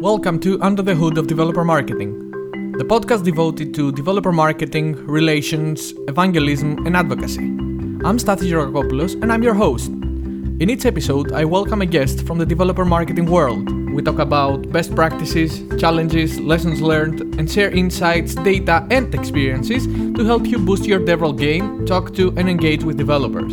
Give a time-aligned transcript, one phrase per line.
[0.00, 2.30] Welcome to Under the Hood of Developer Marketing,
[2.78, 7.40] the podcast devoted to developer marketing, relations, evangelism, and advocacy.
[7.40, 9.88] I'm Stathis Georgakopoulos, and I'm your host.
[9.88, 13.72] In each episode, I welcome a guest from the developer marketing world.
[13.92, 20.24] We talk about best practices, challenges, lessons learned, and share insights, data, and experiences to
[20.24, 23.52] help you boost your DevRel game, talk to, and engage with developers.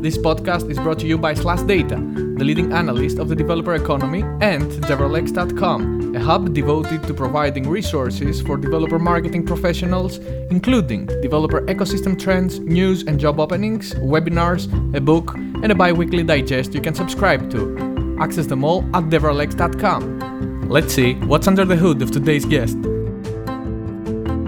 [0.00, 4.22] This podcast is brought to you by SlashData, the leading analyst of the developer economy,
[4.40, 10.16] and DevrelX.com, a hub devoted to providing resources for developer marketing professionals,
[10.50, 14.64] including developer ecosystem trends, news and job openings, webinars,
[14.96, 18.16] a book, and a bi weekly digest you can subscribe to.
[18.18, 20.70] Access them all at DevrelX.com.
[20.70, 22.76] Let's see what's under the hood of today's guest.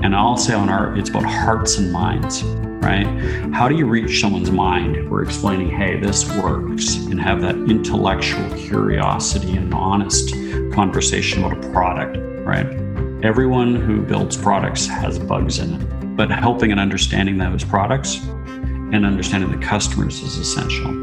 [0.03, 2.43] And I'll say on our, it's about hearts and minds
[2.83, 3.07] right?
[3.55, 5.09] How do you reach someone's mind?
[5.09, 10.35] We're explaining, hey, this works, and have that intellectual curiosity and honest
[10.73, 12.67] conversation about a product, right?
[13.25, 19.07] Everyone who builds products has bugs in it, but helping and understanding those products and
[19.07, 21.02] understanding the customers is essential.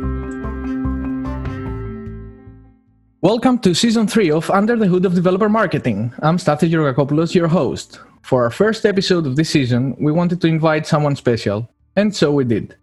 [3.22, 6.14] Welcome to season three of Under the Hood of Developer Marketing.
[6.20, 8.00] I'm Stathis Georgakopoulos, your host.
[8.22, 12.32] For our first episode of this season, we wanted to invite someone special, and so
[12.32, 12.78] we did.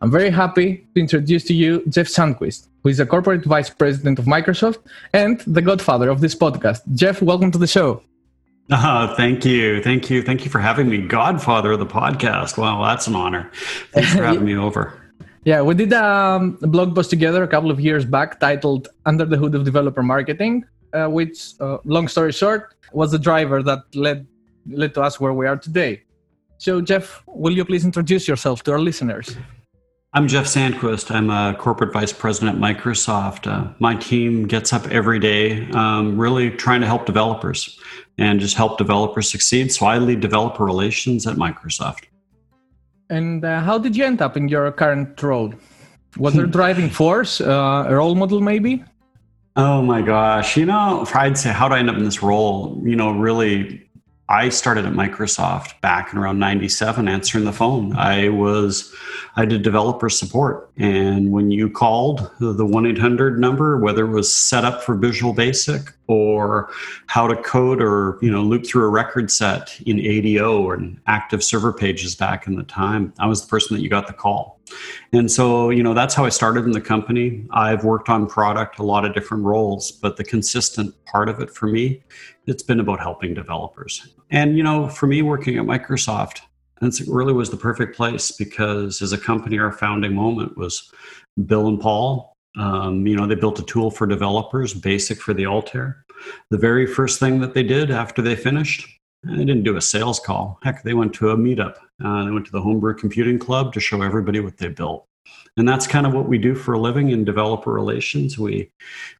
[0.00, 4.18] I'm very happy to introduce to you Jeff Sandquist, who is the corporate vice president
[4.18, 4.78] of Microsoft
[5.12, 6.80] and the godfather of this podcast.
[6.94, 8.02] Jeff, welcome to the show.
[8.70, 9.82] Oh, thank you.
[9.82, 10.22] Thank you.
[10.22, 11.06] Thank you for having me.
[11.06, 12.56] Godfather of the podcast.
[12.56, 13.50] Wow, that's an honor.
[13.92, 15.01] Thanks for having me over.
[15.44, 19.24] Yeah, we did um, a blog post together a couple of years back titled Under
[19.24, 23.80] the Hood of Developer Marketing, uh, which, uh, long story short, was the driver that
[23.94, 24.26] led
[24.66, 26.02] led to us where we are today.
[26.58, 29.36] So, Jeff, will you please introduce yourself to our listeners?
[30.12, 31.10] I'm Jeff Sandquist.
[31.10, 33.50] I'm a corporate vice president at Microsoft.
[33.50, 37.80] Uh, my team gets up every day um, really trying to help developers
[38.18, 39.72] and just help developers succeed.
[39.72, 42.04] So I lead developer relations at Microsoft.
[43.10, 45.54] And uh, how did you end up in your current role?
[46.16, 48.84] Was there driving force, uh, a role model maybe?
[49.56, 50.56] Oh my gosh.
[50.56, 52.80] You know, I'd say, how do I end up in this role?
[52.84, 53.86] You know, really
[54.28, 57.94] I started at Microsoft back in around 97 answering the phone.
[57.96, 58.94] I was
[59.36, 64.64] I did developer support and when you called the 1-800 number whether it was set
[64.64, 66.70] up for Visual Basic or
[67.06, 71.42] how to code or you know loop through a record set in ADO or active
[71.42, 74.60] server pages back in the time, I was the person that you got the call.
[75.12, 77.46] And so, you know, that's how I started in the company.
[77.52, 81.50] I've worked on product, a lot of different roles, but the consistent part of it
[81.50, 82.02] for me,
[82.46, 84.14] it's been about helping developers.
[84.30, 86.40] And, you know, for me working at Microsoft,
[86.82, 90.90] it really was the perfect place because as a company, our founding moment was
[91.46, 92.32] Bill and Paul.
[92.58, 96.04] Um, you know, they built a tool for developers, basic for the Altair.
[96.50, 98.88] The very first thing that they did after they finished,
[99.24, 100.58] they didn't do a sales call.
[100.62, 101.76] Heck, they went to a meetup.
[102.04, 105.06] Uh, they went to the Homebrew Computing Club to show everybody what they built.
[105.56, 108.38] And that's kind of what we do for a living in developer relations.
[108.38, 108.70] We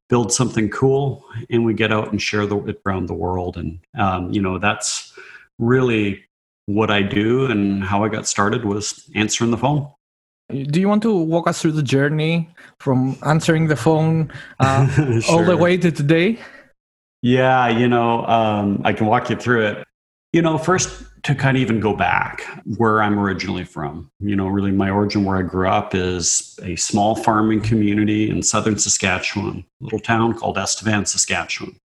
[0.08, 3.56] build something cool and we get out and share the, it around the world.
[3.56, 5.12] And, um, you know, that's
[5.58, 6.24] really
[6.66, 9.88] what I do and how I got started was answering the phone.
[10.50, 15.22] Do you want to walk us through the journey from answering the phone uh, sure.
[15.30, 16.38] all the way to today?
[17.22, 19.84] Yeah, you know, um, I can walk you through it.
[20.32, 22.42] You know, first to kind of even go back
[22.76, 24.10] where I'm originally from.
[24.18, 28.42] You know, really my origin where I grew up is a small farming community in
[28.42, 31.78] southern Saskatchewan, little town called Estevan, Saskatchewan.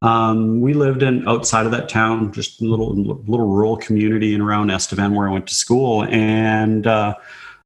[0.00, 4.40] Um, we lived in outside of that town, just a little little rural community in
[4.40, 7.14] around Estevan where I went to school, and uh,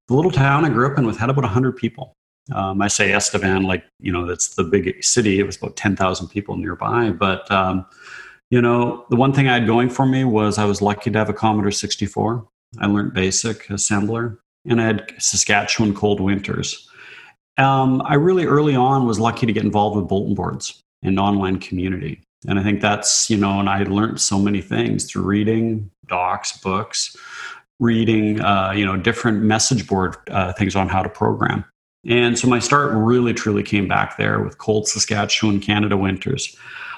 [0.09, 2.15] the little town I grew up in with had about hundred people.
[2.55, 5.41] Um, I say Estevan like you know that's the big city.
[5.41, 7.84] It was about ten thousand people nearby, but um,
[8.53, 11.19] you know, the one thing I had going for me was I was lucky to
[11.19, 12.47] have a Commodore 64.
[12.81, 14.37] I learned basic assembler,
[14.69, 16.87] and I had Saskatchewan cold winters.
[17.57, 21.61] Um, I really early on was lucky to get involved with bulletin boards and online
[21.61, 22.21] community.
[22.47, 26.59] And I think that's, you know, and I learned so many things through reading docs,
[26.59, 27.16] books,
[27.81, 31.65] reading, uh, you know, different message board uh, things on how to program.
[32.07, 36.55] And so my start really truly came back there with cold Saskatchewan, Canada winters.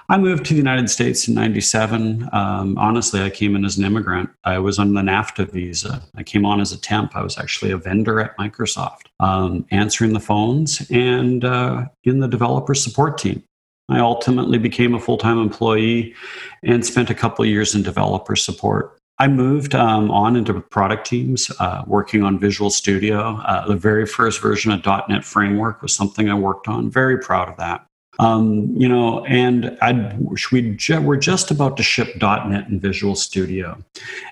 [0.08, 2.28] I moved to the United States in 97.
[2.32, 4.28] Um, honestly, I came in as an immigrant.
[4.44, 6.02] I was on the NAFTA visa.
[6.14, 7.16] I came on as a temp.
[7.16, 12.28] I was actually a vendor at Microsoft, um, answering the phones and uh, in the
[12.28, 13.42] developer support team.
[13.88, 16.14] I ultimately became a full time employee
[16.62, 18.98] and spent a couple years in developer support.
[19.18, 23.36] I moved um, on into product teams, uh, working on Visual Studio.
[23.36, 26.90] Uh, the very first version of .NET Framework was something I worked on.
[26.90, 27.86] Very proud of that.
[28.18, 30.18] Um, you know, and I'd,
[30.52, 33.76] we ju- we're just about to ship .NET and Visual Studio,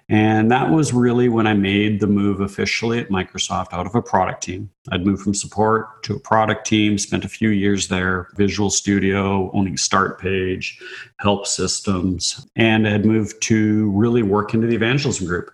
[0.08, 4.02] and that was really when I made the move officially at Microsoft out of a
[4.02, 4.70] product team.
[4.90, 9.50] I'd moved from support to a product team, spent a few years there, Visual Studio,
[9.52, 10.80] owning Start Page,
[11.18, 15.50] help systems, and had moved to really work into the evangelism group.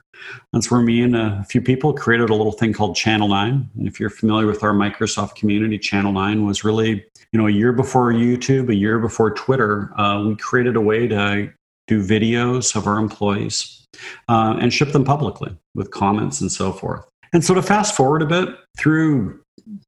[0.53, 3.71] That's where me and a few people created a little thing called Channel 9.
[3.77, 7.51] And if you're familiar with our Microsoft community, Channel 9 was really, you know, a
[7.51, 11.53] year before YouTube, a year before Twitter, uh, we created a way to
[11.87, 13.87] do videos of our employees
[14.29, 17.05] uh, and ship them publicly with comments and so forth.
[17.33, 18.49] And so to fast forward a bit
[18.79, 19.41] through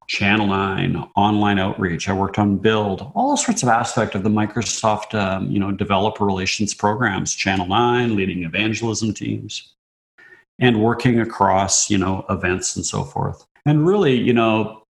[0.07, 2.07] Channel 9, online outreach.
[2.07, 6.25] I worked on Build, all sorts of aspect of the Microsoft, um, you know, developer
[6.25, 7.33] relations programs.
[7.33, 9.73] Channel 9, leading evangelism teams
[10.61, 13.45] and working across, you know, events and so forth.
[13.65, 14.83] And really, you know,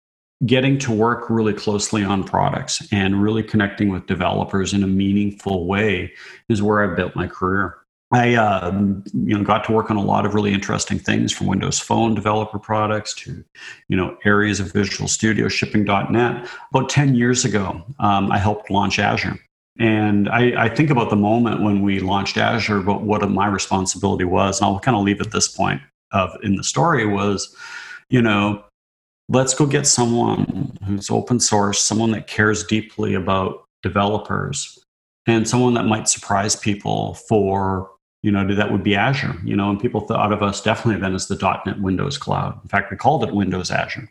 [0.46, 5.66] getting to work really closely on products and really connecting with developers in a meaningful
[5.66, 6.12] way
[6.48, 7.76] is where I built my career.
[8.10, 11.46] I um, you know got to work on a lot of really interesting things from
[11.46, 13.44] Windows Phone developer products to
[13.88, 16.48] you know areas of Visual Studio shipping.net.
[16.72, 19.38] About ten years ago, um, I helped launch Azure,
[19.78, 24.24] and I, I, think about the moment when we launched Azure, but what my responsibility
[24.24, 25.80] was, and I'll kind of leave at this point
[26.10, 27.54] of in the story was,
[28.10, 28.64] you know,
[29.28, 34.78] let's go get someone who's open source, someone that cares deeply about developers,
[35.26, 37.90] and someone that might surprise people for,
[38.22, 41.14] you know, that would be Azure, you know, and people thought of us definitely then
[41.14, 42.58] as the .NET Windows Cloud.
[42.62, 44.08] In fact, we called it Windows Azure.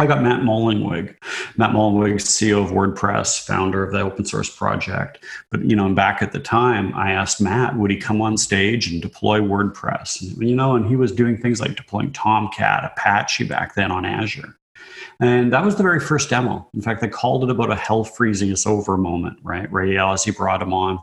[0.00, 1.14] I got Matt Mullenweg.
[1.58, 5.22] Matt Mullenweg, CEO of WordPress, founder of the open source project.
[5.50, 8.38] But you know, and back at the time, I asked Matt, would he come on
[8.38, 10.22] stage and deploy WordPress?
[10.22, 14.06] And, you know, and he was doing things like deploying Tomcat, Apache back then on
[14.06, 14.56] Azure.
[15.20, 16.66] And that was the very first demo.
[16.72, 19.70] In fact, they called it about a hell freezing us over moment, right?
[19.70, 20.98] Ray Ozzie brought him on.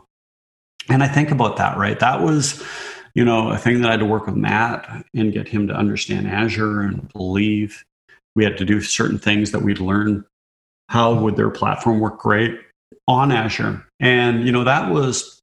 [0.88, 2.00] And I think about that, right?
[2.00, 2.64] That was,
[3.14, 5.74] you know, a thing that I had to work with Matt and get him to
[5.74, 7.84] understand Azure and believe
[8.38, 10.24] we had to do certain things that we'd learn.
[10.88, 12.56] How would their platform work great
[13.08, 13.84] on azure?
[13.98, 15.42] And you know that was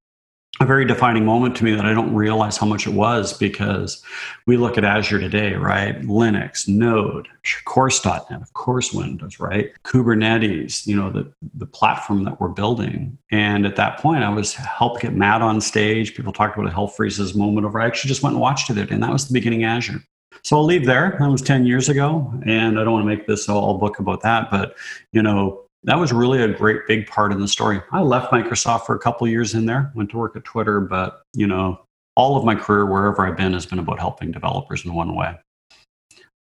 [0.62, 4.02] a very defining moment to me that i don't realize how much it was because
[4.48, 6.02] we look at azure today right?
[6.04, 7.28] Linux node
[7.66, 9.72] course.net of course windows right?
[9.84, 13.18] Kubernetes you know the, the platform that we're building.
[13.30, 16.16] And at that point i was helped get matt on stage.
[16.16, 17.82] People talked about a hell freezes moment over.
[17.82, 20.02] I actually just went and watched it and that was the beginning azure
[20.44, 21.16] so I'll leave there.
[21.20, 22.34] That was 10 years ago.
[22.46, 24.50] And I don't want to make this all book about that.
[24.52, 24.76] But,
[25.12, 27.82] you know, that was really a great big part in the story.
[27.92, 30.80] I left Microsoft for a couple years in there, went to work at Twitter.
[30.82, 31.82] But, you know,
[32.16, 35.38] all of my career, wherever I've been, has been about helping developers in one way.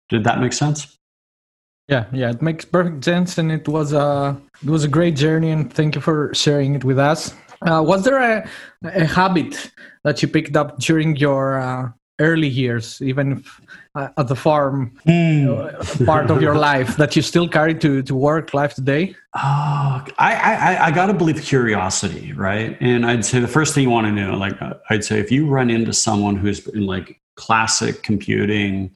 [0.10, 0.98] Did that make sense?
[1.88, 5.52] Yeah, yeah, it makes perfect sense, and it was a it was a great journey,
[5.52, 7.36] and thank you for sharing it with us.
[7.62, 8.48] Uh, was there a,
[8.84, 9.72] a habit
[10.04, 11.90] that you picked up during your uh,
[12.20, 13.62] early years, even if,
[13.96, 16.06] uh, at the farm mm.
[16.06, 19.16] part of your life that you still carry to, to work life today?
[19.36, 22.78] Oh, I, I, I got to believe curiosity, right?
[22.80, 24.54] And I'd say the first thing you want to know, like,
[24.90, 28.96] I'd say if you run into someone who's been like classic computing.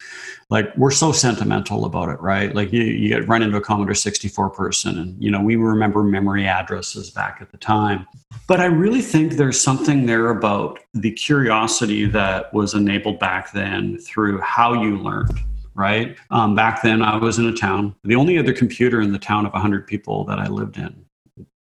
[0.50, 2.54] Like we're so sentimental about it right?
[2.54, 6.04] Like you, you get run into a commodore 64 person and you know we remember
[6.04, 8.06] memory addresses back at the time.
[8.48, 13.98] But i really think there's something there about the curiosity that was enabled back then
[14.00, 15.40] through how you learned
[15.76, 16.18] right?
[16.32, 17.96] Um, back then i was in a town.
[18.04, 21.06] The only other computer in the town of 100 people that i lived in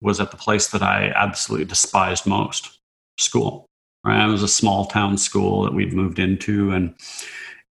[0.02, 2.80] was at the place that i absolutely despised most
[3.20, 3.67] school
[4.08, 4.26] Right?
[4.26, 6.96] It was a small town school that we'd moved into, and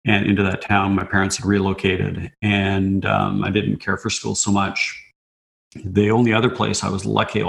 [0.05, 4.35] and into that town, my parents had relocated, and um, I didn't care for school
[4.35, 5.03] so much.
[5.83, 7.43] The only other place I was lucky,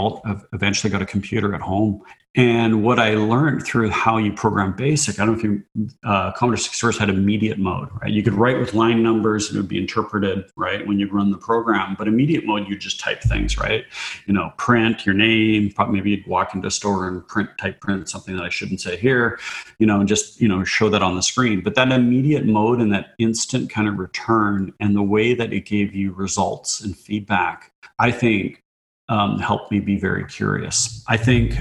[0.53, 2.03] eventually got a computer at home,
[2.35, 6.31] and what I learned through how you program BASIC, I don't know if you, uh,
[6.33, 8.13] Commodore 64 had immediate mode, right?
[8.13, 11.31] You could write with line numbers and it would be interpreted, right, when you run
[11.31, 11.97] the program.
[11.99, 13.85] But immediate mode, you just type things, right?
[14.27, 18.09] You know, print your name, maybe you'd walk into a store and print, type print
[18.11, 19.41] something that I shouldn't say here,
[19.79, 21.63] you know, and just, you know, show that on the screen.
[21.63, 25.65] But that immediate mode and that instant kind of return and the way that it
[25.65, 28.63] gave you results and feedback, I think
[29.09, 31.03] um, helped me be very curious.
[31.09, 31.57] I think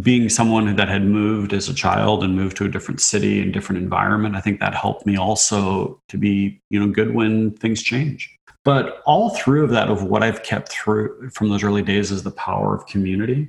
[0.00, 3.52] being someone that had moved as a child and moved to a different city and
[3.52, 7.82] different environment, I think that helped me also to be, you know, good when things
[7.82, 8.34] change.
[8.64, 12.22] But all through of that of what I've kept through from those early days is
[12.22, 13.48] the power of community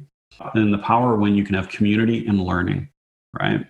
[0.53, 2.89] and the power when you can have community and learning,
[3.39, 3.65] right?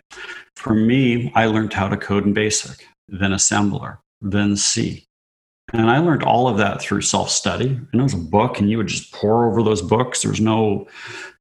[0.55, 5.05] For me, I learned how to code in BASIC, then assembler, then C,
[5.73, 7.67] And I learned all of that through self study.
[7.67, 10.21] And it was a book, and you would just pour over those books.
[10.21, 10.88] There's no,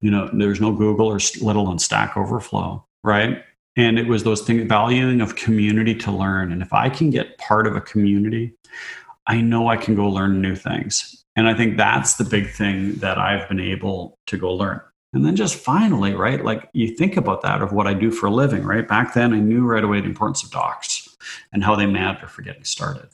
[0.00, 3.42] you know, there's no Google or let alone Stack Overflow, right?
[3.76, 6.52] And it was those things, valuing of community to learn.
[6.52, 8.54] And if I can get part of a community,
[9.26, 11.24] I know I can go learn new things.
[11.36, 14.80] And I think that's the big thing that I've been able to go learn.
[15.12, 18.26] And then just finally, right, like you think about that of what I do for
[18.26, 18.86] a living, right?
[18.86, 21.16] Back then, I knew right away the importance of docs
[21.52, 23.08] and how they matter for getting started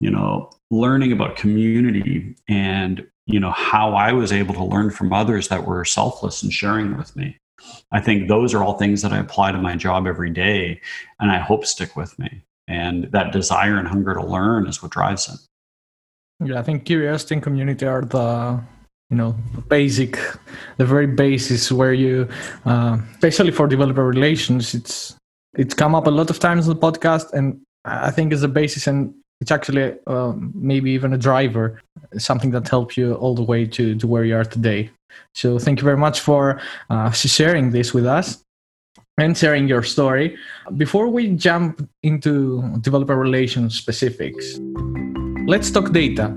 [0.00, 5.12] you know, learning about community and, you know, how I was able to learn from
[5.12, 7.38] others that were selfless and sharing with me.
[7.92, 10.80] I think those are all things that I apply to my job every day
[11.20, 12.42] and I hope stick with me.
[12.66, 16.46] And that desire and hunger to learn is what drives it.
[16.46, 18.60] Yeah, I think curiosity and community are the
[19.10, 19.36] you know
[19.68, 20.18] basic
[20.78, 22.28] the very basis where you
[22.64, 25.16] uh, especially for developer relations it's
[25.56, 28.48] it's come up a lot of times on the podcast and i think is the
[28.48, 31.82] basis and it's actually um, maybe even a driver,
[32.16, 34.90] something that helped you all the way to, to where you are today.
[35.34, 38.42] So thank you very much for uh, sharing this with us
[39.18, 40.38] and sharing your story.
[40.78, 44.58] Before we jump into developer relations specifics,
[45.46, 46.34] let's talk data.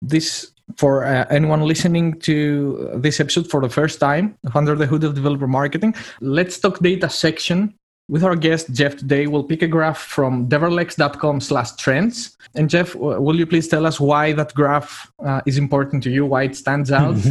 [0.00, 5.02] This for uh, anyone listening to this episode for the first time under the hood
[5.02, 7.74] of developer marketing let's talk data section
[8.10, 12.36] with our guest Jeff today, we'll pick a graph from DevrelX.com slash trends.
[12.56, 16.26] And Jeff, will you please tell us why that graph uh, is important to you,
[16.26, 17.14] why it stands out?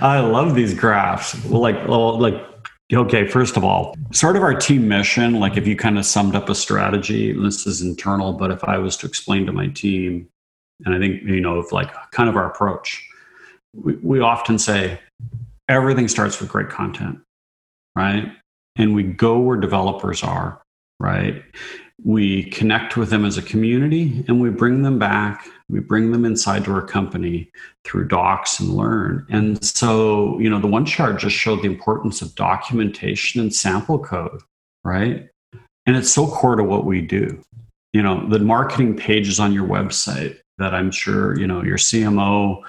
[0.00, 1.44] I love these graphs.
[1.46, 2.40] Like, like,
[2.92, 6.36] okay, first of all, sort of our team mission, like if you kind of summed
[6.36, 10.28] up a strategy, this is internal, but if I was to explain to my team,
[10.84, 13.04] and I think, you know, of like kind of our approach,
[13.74, 15.00] we, we often say
[15.68, 17.18] everything starts with great content,
[17.96, 18.30] right?
[18.80, 20.62] And we go where developers are,
[20.98, 21.42] right?
[22.02, 25.46] We connect with them as a community and we bring them back.
[25.68, 27.50] We bring them inside to our company
[27.84, 29.26] through docs and learn.
[29.28, 33.98] And so, you know, the one chart just showed the importance of documentation and sample
[33.98, 34.40] code,
[34.82, 35.28] right?
[35.84, 37.38] And it's so core to what we do.
[37.92, 42.62] You know, the marketing pages on your website that I'm sure, you know, your CMO,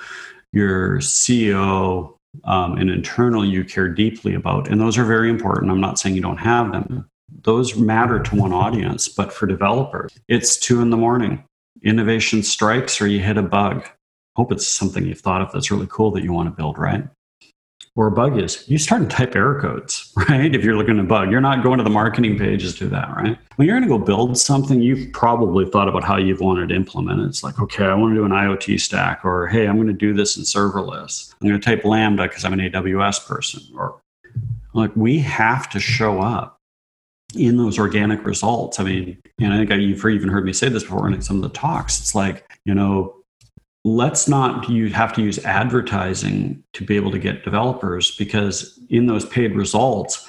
[0.52, 4.68] your CEO, um, and internal you care deeply about.
[4.70, 5.72] And those are very important.
[5.72, 7.08] I'm not saying you don't have them.
[7.44, 11.44] Those matter to one audience, but for developers, it's two in the morning.
[11.84, 13.88] Innovation strikes or you hit a bug.
[14.36, 17.04] Hope it's something you've thought of that's really cool that you want to build, right?
[17.96, 20.56] Or a bug is, you start to type error codes, right?
[20.56, 22.90] If you're looking at a bug, you're not going to the marketing pages to do
[22.90, 23.38] that, right?
[23.58, 26.76] When you're going to go build something, you've probably thought about how you've wanted to
[26.76, 27.26] implement it.
[27.26, 29.94] It's like, okay, I want to do an IoT stack, or hey, I'm going to
[29.94, 31.34] do this in serverless.
[31.42, 34.00] I'm going to type Lambda because I'm an AWS person, or
[34.74, 36.62] like we have to show up
[37.36, 38.80] in those organic results.
[38.80, 41.44] I mean, and I think you've even heard me say this before in some of
[41.44, 42.00] the talks.
[42.00, 43.21] It's like, you know,
[43.84, 49.08] let's not you have to use advertising to be able to get developers because in
[49.08, 50.28] those paid results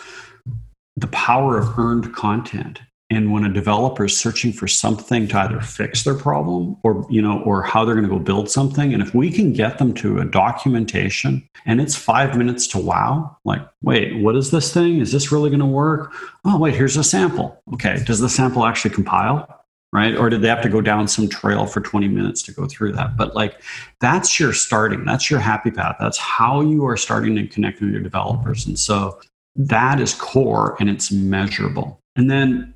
[0.96, 2.80] the power of earned content
[3.10, 7.20] and when a developer is searching for something to either fix their problem or you
[7.20, 9.92] know or how they're going to go build something and if we can get them
[9.92, 14.98] to a documentation and it's five minutes to wow like wait what is this thing?
[14.98, 16.12] Is this really going to work?
[16.46, 17.62] Oh wait here's a sample.
[17.74, 19.61] Okay does the sample actually compile
[19.92, 20.16] right?
[20.16, 22.92] Or did they have to go down some trail for 20 minutes to go through
[22.92, 23.16] that?
[23.16, 23.62] But like
[24.00, 25.96] that's your starting, that's your happy path.
[26.00, 28.66] That's how you are starting to connect with your developers.
[28.66, 29.20] And so
[29.54, 32.00] that is core and it's measurable.
[32.16, 32.74] And then,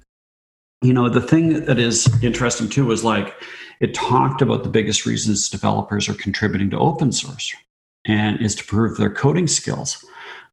[0.83, 3.35] you know, the thing that is interesting too is like
[3.81, 7.55] it talked about the biggest reasons developers are contributing to open source
[8.07, 10.05] and is to prove their coding skills.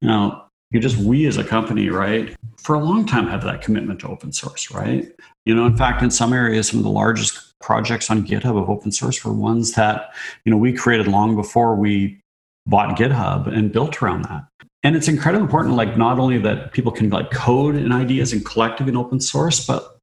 [0.02, 3.62] You know, you just we as a company, right, for a long time have that
[3.62, 5.12] commitment to open source, right?
[5.46, 8.70] You know, in fact, in some areas, some of the largest projects on GitHub of
[8.70, 10.14] open source were ones that,
[10.46, 12.20] you know, we created long before we
[12.66, 14.46] bought GitHub and built around that.
[14.84, 18.46] And it's incredibly important, like not only that people can like code and ideas and
[18.46, 19.98] collective in open source, but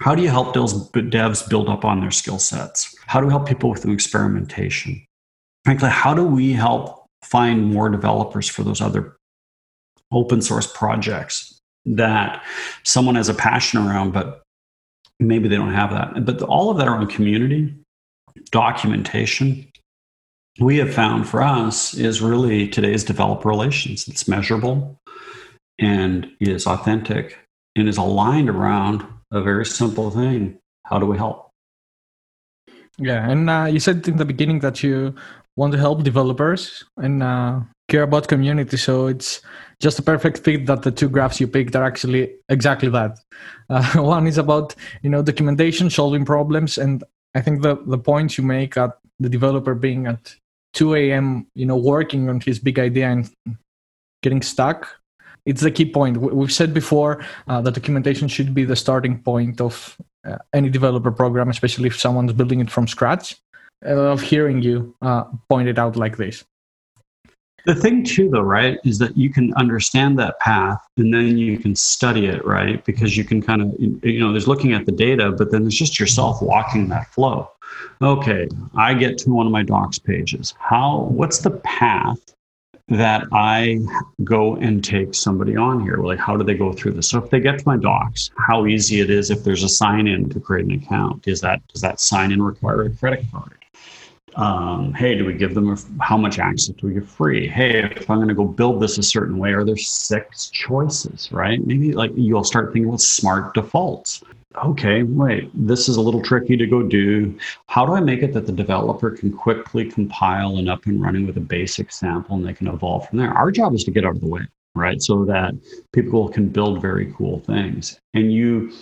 [0.00, 2.94] how do you help those devs build up on their skill sets?
[3.06, 5.04] How do we help people with the experimentation?
[5.64, 9.16] Frankly, how do we help find more developers for those other
[10.12, 11.57] open source projects
[11.96, 12.42] that
[12.84, 14.42] someone has a passion around, but
[15.20, 16.24] maybe they don't have that.
[16.24, 17.74] But all of that around community,
[18.50, 19.66] documentation,
[20.60, 24.08] we have found for us is really today's developer relations.
[24.08, 24.98] It's measurable
[25.78, 27.38] and is authentic
[27.76, 30.58] and is aligned around a very simple thing.
[30.84, 31.50] How do we help?
[32.98, 35.14] Yeah, and uh, you said in the beginning that you
[35.56, 38.76] want to help developers and uh, care about community.
[38.76, 39.40] So it's
[39.80, 43.18] just a perfect fit that the two graphs you picked are actually exactly that.
[43.70, 47.04] Uh, one is about you know documentation, solving problems, and
[47.34, 50.34] I think the the point you make at the developer being at
[50.74, 51.46] 2 a.m.
[51.54, 53.30] you know working on his big idea and
[54.22, 54.98] getting stuck
[55.46, 59.60] it's the key point we've said before uh, that documentation should be the starting point
[59.60, 63.36] of uh, any developer program especially if someone's building it from scratch
[63.86, 66.44] i love hearing you uh, point it out like this
[67.64, 71.58] the thing too though right is that you can understand that path and then you
[71.58, 74.92] can study it right because you can kind of you know there's looking at the
[74.92, 77.50] data but then it's just yourself walking that flow.
[78.00, 80.54] Okay i get to one of my docs pages.
[80.58, 82.34] How what's the path
[82.90, 83.78] that i
[84.24, 85.98] go and take somebody on here?
[85.98, 87.08] Like how do they go through this?
[87.10, 90.06] So if they get to my docs how easy it is if there's a sign
[90.06, 91.28] in to create an account?
[91.28, 93.57] Is that does that sign in require a credit card
[94.38, 97.48] um, hey, do we give them a, how much access do we give free?
[97.48, 101.28] Hey, if I'm going to go build this a certain way, are there six choices,
[101.32, 101.64] right?
[101.66, 104.22] Maybe like you'll start thinking with smart defaults.
[104.64, 107.36] Okay, wait, this is a little tricky to go do.
[107.66, 111.26] How do I make it that the developer can quickly compile and up and running
[111.26, 113.30] with a basic sample and they can evolve from there?
[113.30, 114.42] Our job is to get out of the way,
[114.76, 115.02] right?
[115.02, 115.54] So that
[115.92, 118.00] people can build very cool things.
[118.14, 118.72] And you,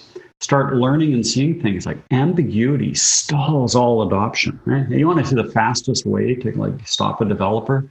[0.41, 4.89] start learning and seeing things like ambiguity stalls all adoption right?
[4.91, 7.89] You want to see the fastest way to like stop a developer?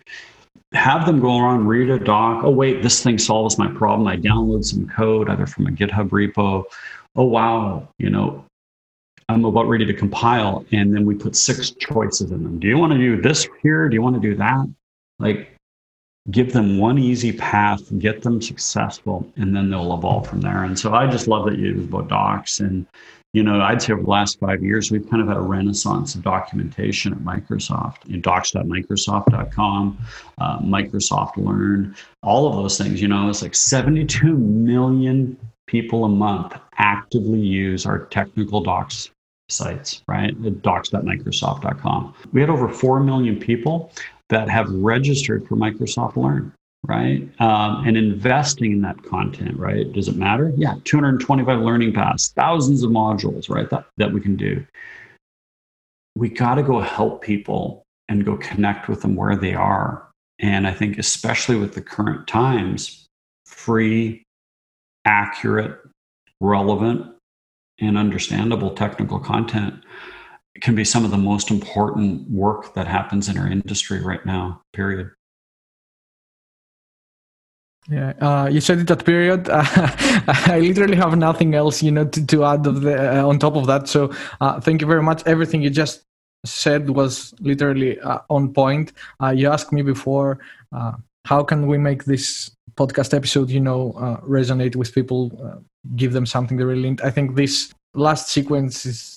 [0.73, 4.07] Have them go around read a doc oh wait this thing solves my problem.
[4.07, 6.63] I download some code either from a github repo.
[7.15, 8.45] Oh wow you know
[9.27, 12.59] i'm about ready to compile and then we put six choices in them.
[12.59, 13.89] Do you want to do this here?
[13.89, 14.67] Do you want to do that?
[15.19, 15.54] Like
[16.31, 20.63] give them one easy path, get them successful, and then they'll evolve from there.
[20.63, 22.59] And so I just love that you use about docs.
[22.59, 22.87] And,
[23.33, 26.15] you know, I'd say over the last five years, we've kind of had a renaissance
[26.15, 27.97] of documentation at Microsoft.
[28.05, 29.97] You know, docs.microsoft.com,
[30.39, 33.01] uh, Microsoft Learn, all of those things.
[33.01, 39.11] You know, it's like 72 million people a month actively use our technical docs
[39.49, 40.33] sites, right?
[40.63, 42.15] docs.microsoft.com.
[42.33, 43.91] We had over 4 million people
[44.29, 46.53] that have registered for Microsoft Learn,
[46.85, 47.29] right?
[47.39, 49.91] Um, and investing in that content, right?
[49.91, 50.51] Does it matter?
[50.55, 53.69] Yeah, 225 learning paths, thousands of modules, right?
[53.69, 54.65] That, that we can do.
[56.15, 60.07] We got to go help people and go connect with them where they are.
[60.39, 63.05] And I think, especially with the current times,
[63.45, 64.23] free,
[65.05, 65.79] accurate,
[66.41, 67.15] relevant,
[67.79, 69.83] and understandable technical content
[70.61, 74.61] can be some of the most important work that happens in our industry right now,
[74.73, 75.11] period.
[77.89, 79.47] Yeah, uh, you said it at period.
[79.47, 79.63] Uh,
[80.47, 83.67] I literally have nothing else, you know, to, to add the, uh, on top of
[83.67, 83.87] that.
[83.87, 85.21] So, uh, thank you very much.
[85.27, 86.03] Everything you just
[86.45, 88.93] said was literally uh, on point.
[89.21, 90.39] Uh, you asked me before,
[91.25, 93.93] how can we make this podcast episode, you know,
[94.27, 95.63] resonate with people,
[95.95, 96.97] give them something they really.
[97.03, 99.14] I think this last sequence is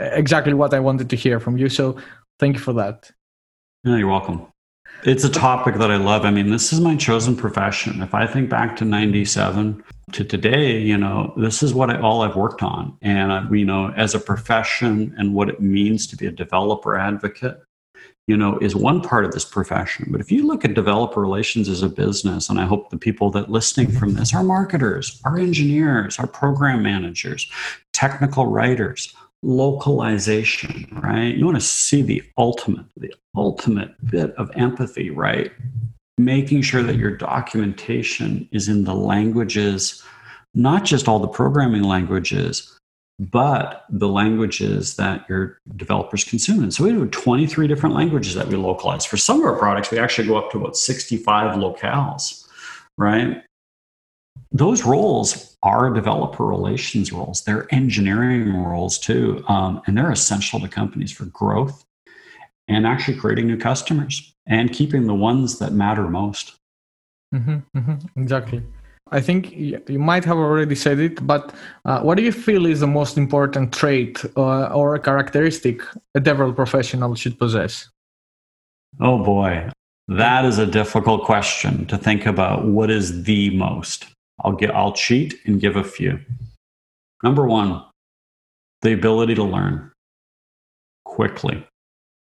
[0.00, 1.68] exactly what I wanted to hear from you.
[1.68, 1.96] So
[2.38, 3.10] thank you for that.
[3.84, 4.46] No, you're welcome.
[5.04, 6.24] It's a topic that I love.
[6.24, 8.02] I mean, this is my chosen profession.
[8.02, 9.82] If I think back to 97
[10.12, 12.98] to today, you know, this is what I, all I've worked on.
[13.00, 16.98] And, I, you know, as a profession and what it means to be a developer
[16.98, 17.62] advocate,
[18.26, 20.08] you know, is one part of this profession.
[20.10, 23.30] But if you look at developer relations as a business, and I hope the people
[23.30, 27.50] that listening from this are marketers, our engineers, our program managers,
[27.92, 31.34] technical writers, localization, right?
[31.34, 35.50] You want to see the ultimate, the ultimate bit of empathy, right?
[36.18, 40.02] Making sure that your documentation is in the languages,
[40.54, 42.76] not just all the programming languages,
[43.18, 46.62] but the languages that your developers consume.
[46.62, 49.04] And so we have 23 different languages that we localize.
[49.04, 52.46] For some of our products, we actually go up to about 65 locales,
[52.96, 53.42] right?
[54.52, 57.42] Those roles are developer relations roles.
[57.42, 59.44] They're engineering roles too.
[59.48, 61.84] Um, and they're essential to companies for growth
[62.68, 66.56] and actually creating new customers and keeping the ones that matter most.
[67.34, 68.62] Mm-hmm, mm-hmm, exactly.
[69.12, 71.52] I think you might have already said it, but
[71.84, 75.82] uh, what do you feel is the most important trait uh, or characteristic
[76.14, 77.88] a developer professional should possess?
[79.00, 79.68] Oh boy,
[80.08, 82.66] that is a difficult question to think about.
[82.66, 84.06] What is the most?
[84.42, 86.20] I'll get I'll cheat and give a few.
[87.22, 87.84] Number one,
[88.82, 89.92] the ability to learn
[91.04, 91.66] quickly,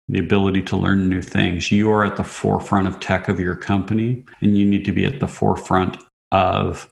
[0.08, 1.72] the ability to learn new things.
[1.72, 5.06] You are at the forefront of tech of your company, and you need to be
[5.06, 5.98] at the forefront
[6.32, 6.92] of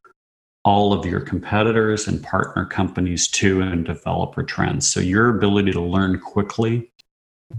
[0.63, 4.87] all of your competitors and partner companies too and developer trends.
[4.87, 6.91] So your ability to learn quickly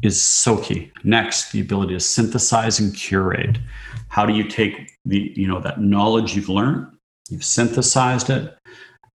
[0.03, 0.92] is so key.
[1.03, 3.59] Next, the ability to synthesize and curate.
[4.09, 6.87] How do you take the, you know, that knowledge you've learned
[7.30, 8.56] You've synthesized it.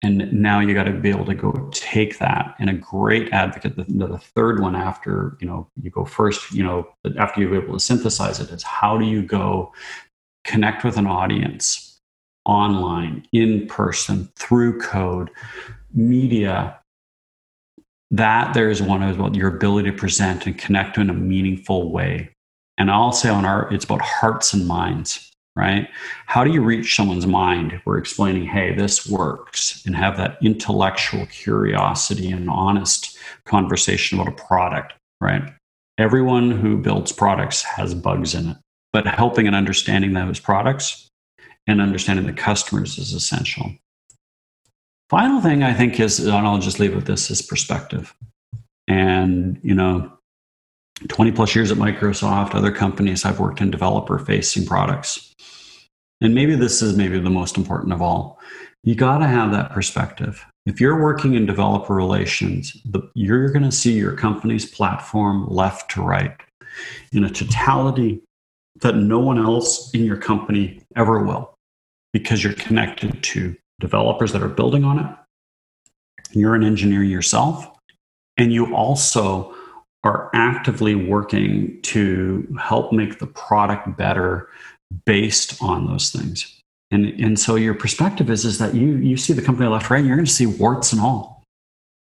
[0.04, 2.56] and now you got to be able to go take that.
[2.60, 6.64] And a great advocate the, the, third one after you know you go first you
[6.64, 9.72] know after you're able to synthesize it is how do you go
[10.44, 12.00] connect with an audience
[12.46, 15.30] online in person through code
[15.94, 16.78] media?
[18.10, 22.32] That there's one as well your ability to present and connect in a meaningful way.
[22.78, 25.88] And i'll say on our it's about hearts and minds right?
[26.28, 27.82] How do you reach someone's mind?
[27.86, 34.44] We're explaining, hey, this works, and have that intellectual curiosity and honest conversation about a
[34.44, 35.44] product, right?
[35.98, 38.58] Everyone who builds products has bugs in it,
[38.94, 41.08] but helping and understanding those products
[41.68, 43.76] and understanding the customers is essential.
[45.10, 48.16] Final thing I think is, and I'll just leave with this, is perspective.
[48.88, 50.12] And, you know,
[51.08, 55.34] 20 plus years at Microsoft, other companies, I've worked in developer facing products.
[56.22, 58.40] And maybe this is maybe the most important of all.
[58.84, 60.46] You got to have that perspective.
[60.66, 65.90] If you're working in developer relations the, you're going to see your company's platform left
[65.92, 66.36] to right
[67.12, 68.22] in a totality
[68.82, 71.54] that no one else in your company ever will
[72.14, 75.16] because you're connected to developers that are building on it
[76.34, 77.68] you're an engineer yourself
[78.38, 79.54] and you also
[80.04, 84.50] are actively working to help make the product better
[85.06, 86.60] based on those things.
[86.90, 90.04] And, and so your perspective is, is that you, you see the company left, right,
[90.04, 91.44] you're going to see warts and all,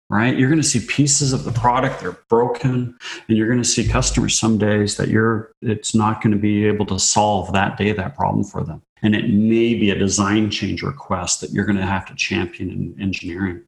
[0.09, 0.37] right?
[0.37, 2.97] You're going to see pieces of the product, they're broken,
[3.29, 6.67] and you're going to see customers some days that you're, it's not going to be
[6.67, 8.83] able to solve that day, that problem for them.
[9.03, 12.71] And it may be a design change request that you're going to have to champion
[12.71, 13.65] in engineering.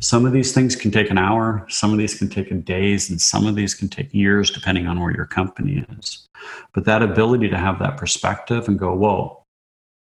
[0.00, 3.20] Some of these things can take an hour, some of these can take days, and
[3.20, 6.26] some of these can take years, depending on where your company is.
[6.72, 9.42] But that ability to have that perspective and go, whoa,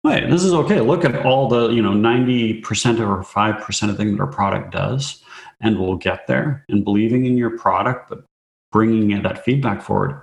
[0.02, 0.80] wait, this is okay.
[0.80, 2.62] Look at all the, you know, 90%
[3.00, 5.22] or 5% of things that our product does,
[5.60, 6.64] and we'll get there.
[6.68, 8.24] And believing in your product, but
[8.72, 10.20] bringing that feedback forward,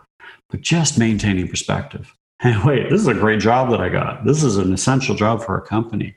[0.49, 2.15] but just maintaining perspective.
[2.41, 4.25] Hey, wait, this is a great job that I got.
[4.25, 6.15] This is an essential job for our company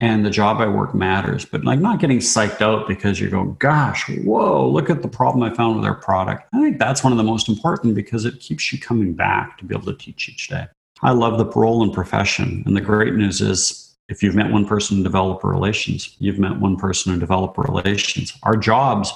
[0.00, 3.54] and the job I work matters, but like not getting psyched out because you're going,
[3.58, 6.48] gosh, whoa, look at the problem I found with our product.
[6.54, 9.64] I think that's one of the most important because it keeps you coming back to
[9.64, 10.66] be able to teach each day.
[11.02, 12.62] I love the role and profession.
[12.66, 16.58] And the great news is if you've met one person in developer relations, you've met
[16.58, 18.36] one person in developer relations.
[18.42, 19.12] Our jobs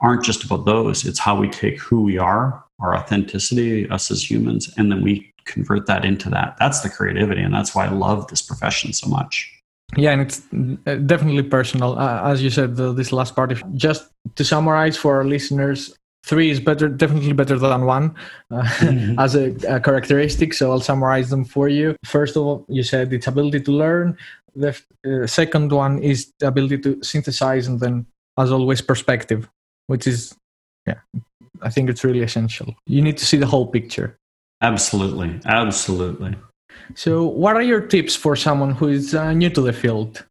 [0.00, 1.04] aren't just about those.
[1.04, 5.32] It's how we take who we are, our authenticity, us as humans, and then we
[5.46, 6.56] convert that into that.
[6.58, 7.40] That's the creativity.
[7.40, 9.55] And that's why I love this profession so much
[9.96, 10.42] yeah and it's
[10.86, 11.98] uh, definitely personal.
[11.98, 15.96] Uh, as you said the, this last part if just to summarize for our listeners
[16.24, 18.14] three is better definitely better than one
[18.50, 19.18] uh, mm-hmm.
[19.24, 21.96] as a, a, characteristic so i'll summarize them for you.
[22.04, 24.16] First of all you said it's ability to learn.
[24.54, 28.06] The uh, second one is the ability to synthesize and then
[28.38, 29.48] as always perspective
[29.86, 30.34] which is
[30.86, 31.00] yeah
[31.62, 32.74] i think it's really essential.
[32.86, 34.18] You need to see the whole picture.
[34.62, 35.38] Absolutely.
[35.44, 36.34] Absolutely
[36.94, 40.24] so, what are your tips for someone who is uh, new to the field?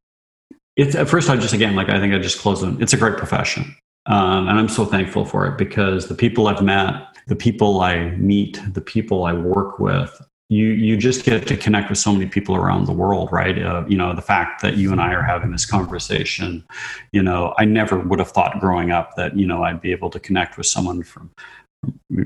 [0.75, 2.81] It's at first, I just again, like I think I just closed on.
[2.81, 3.75] It's a great profession,
[4.07, 8.09] um, and I'm so thankful for it because the people I've met, the people I
[8.11, 12.27] meet, the people I work with, you you just get to connect with so many
[12.27, 13.57] people around the world, right?
[13.57, 16.63] Uh, you know, the fact that you and I are having this conversation,
[17.11, 20.09] you know, I never would have thought growing up that you know I'd be able
[20.11, 21.31] to connect with someone from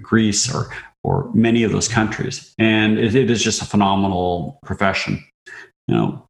[0.02, 0.70] Greece or
[1.10, 2.54] or many of those countries.
[2.60, 5.26] And it, it is just a phenomenal profession.
[5.88, 6.26] You know,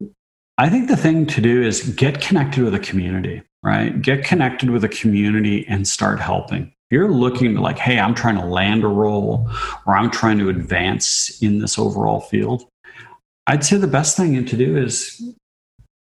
[0.56, 4.00] I think the thing to do is get connected with a community, right?
[4.00, 6.62] Get connected with a community and start helping.
[6.62, 9.50] If you're looking like, hey, I'm trying to land a role
[9.86, 12.64] or I'm trying to advance in this overall field,
[13.46, 15.22] I'd say the best thing to do is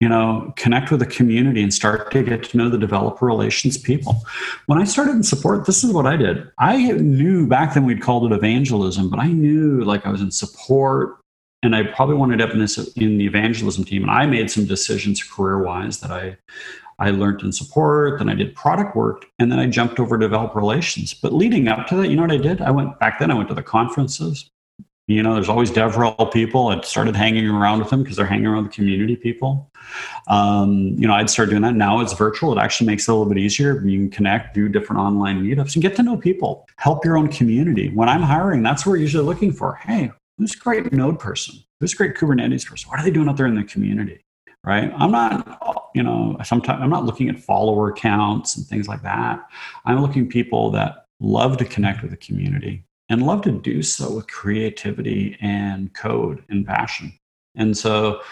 [0.02, 3.78] you know, connect with the community and start to get to know the developer relations
[3.78, 4.20] people.
[4.66, 6.50] When I started in support, this is what I did.
[6.58, 10.32] I knew back then we'd called it evangelism, but I knew like I was in
[10.32, 11.20] support
[11.62, 14.02] and I probably wanted up in this in the evangelism team.
[14.02, 16.36] And I made some decisions career wise that I
[16.98, 20.24] I learned in support, then I did product work, and then I jumped over to
[20.26, 21.14] developer relations.
[21.14, 22.60] But leading up to that, you know what I did?
[22.60, 24.50] I went back then, I went to the conferences.
[25.06, 26.68] You know, there's always DevRel people.
[26.68, 29.70] I started hanging around with them because they're hanging around the community people.
[30.28, 31.74] Um, you know, I'd start doing that.
[31.74, 32.57] Now it's virtual.
[32.57, 33.85] It actually makes it a little bit easier.
[33.85, 36.66] You can connect, do different online meetups, and get to know people.
[36.78, 37.88] Help your own community.
[37.90, 39.74] When I'm hiring, that's what we're usually looking for.
[39.76, 41.57] Hey, who's a great Node person?
[41.81, 42.90] Who's a great Kubernetes person?
[42.90, 44.20] What are they doing out there in the community?
[44.64, 44.92] Right?
[44.96, 49.44] I'm not, you know, sometimes I'm not looking at follower counts and things like that.
[49.85, 54.14] I'm looking people that love to connect with the community and love to do so
[54.14, 57.12] with creativity and code and passion.
[57.57, 58.22] And so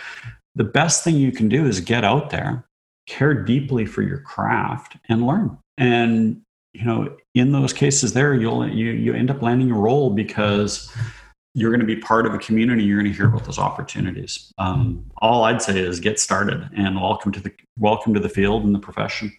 [0.54, 2.66] the best thing you can do is get out there,
[3.06, 5.58] care deeply for your craft and learn.
[5.78, 10.10] And you know, in those cases, there you'll you you end up landing a role
[10.10, 10.92] because
[11.54, 12.84] you're going to be part of a community.
[12.84, 14.52] You're going to hear about those opportunities.
[14.58, 18.64] Um, all I'd say is get started and welcome to the welcome to the field
[18.64, 19.32] and the profession.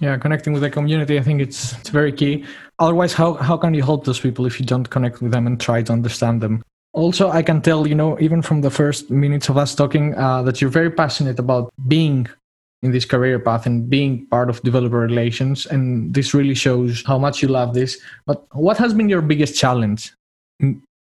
[0.00, 2.44] Yeah, connecting with the community, I think it's it's very key.
[2.78, 5.60] Otherwise, how how can you help those people if you don't connect with them and
[5.60, 6.62] try to understand them?
[6.98, 10.42] Also, I can tell, you know, even from the first minutes of us talking, uh,
[10.42, 12.26] that you're very passionate about being
[12.82, 15.64] in this career path and being part of developer relations.
[15.66, 17.98] And this really shows how much you love this.
[18.26, 20.12] But what has been your biggest challenge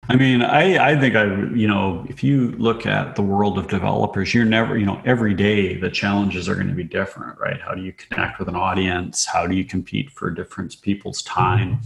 [0.09, 3.67] I mean, I, I think I, you know, if you look at the world of
[3.67, 7.59] developers, you're never, you know, every day the challenges are going to be different, right?
[7.59, 9.25] How do you connect with an audience?
[9.25, 11.79] How do you compete for different people's time?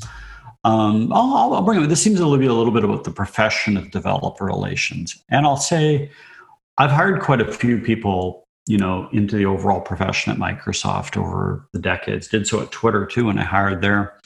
[0.63, 1.87] Um, I'll, I'll bring it.
[1.87, 5.57] This seems to be a little bit about the profession of developer relations, and I'll
[5.57, 6.11] say
[6.77, 11.67] I've hired quite a few people, you know, into the overall profession at Microsoft over
[11.73, 12.27] the decades.
[12.27, 14.19] Did so at Twitter too, and I hired there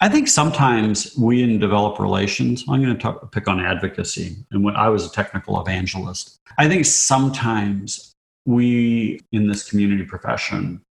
[0.00, 4.36] I think sometimes we in developer relations, I'm going to talk, pick on advocacy.
[4.50, 8.12] And when I was a technical evangelist, I think sometimes
[8.44, 10.82] we in this community profession,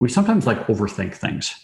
[0.00, 1.54] we sometimes like overthink things.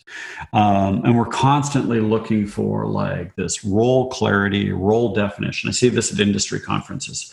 [0.52, 5.68] Um, and we're constantly looking for like this role clarity, role definition.
[5.68, 7.32] I see this at industry conferences.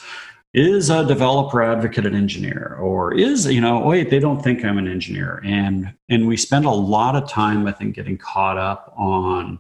[0.53, 2.77] Is a developer advocate an engineer?
[2.79, 5.41] Or is you know wait they don't think i'm an engineer.
[5.43, 9.57] And and we spend a lot of time i think getting caught up on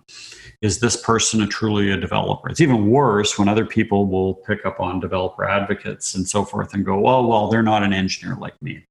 [0.61, 2.47] is this person a truly a developer?
[2.47, 6.75] It's even worse when other people will pick up on developer advocates and so forth
[6.75, 8.85] and go well well they're not an engineer like me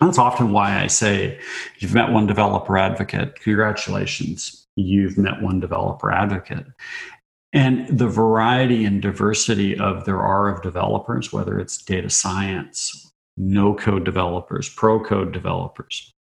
[0.00, 1.38] that's often why i say
[1.78, 6.66] you've met one developer advocate congratulations you've met one developer advocate
[7.52, 13.74] and the variety and diversity of there are of developers, whether it's data science, no
[13.74, 16.12] code developers, pro code developers,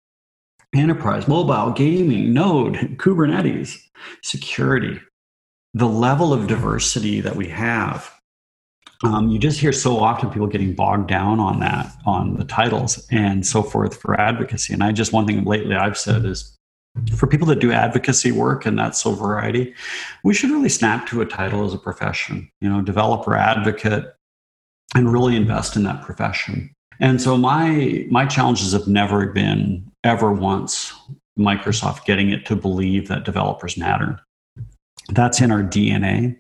[0.75, 3.77] enterprise, mobile, gaming, Node, Kubernetes,
[4.23, 5.01] security,
[5.75, 8.13] the level of diversity that we have.
[9.05, 13.07] Um, you just hear so often people getting bogged down on that, on the titles
[13.11, 14.73] and so forth for advocacy.
[14.73, 16.57] And I just, one thing lately I've said is
[17.15, 19.75] for people that do advocacy work and that so variety,
[20.25, 24.15] we should really snap to a title as a profession, you know, developer advocate,
[24.95, 26.73] and really invest in that profession.
[27.01, 30.95] And so my my challenges have never been ever once
[31.39, 34.19] Microsoft getting it to believe that developers matter.
[35.11, 36.39] That's in our DNA.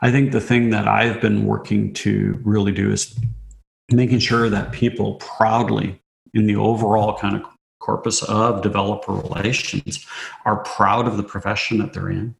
[0.00, 3.18] I think the thing that I've been working to really do is
[3.90, 6.00] making sure that people proudly
[6.34, 7.42] in the overall kind of
[7.80, 10.06] corpus of developer relations
[10.44, 12.34] are proud of the profession that they're in,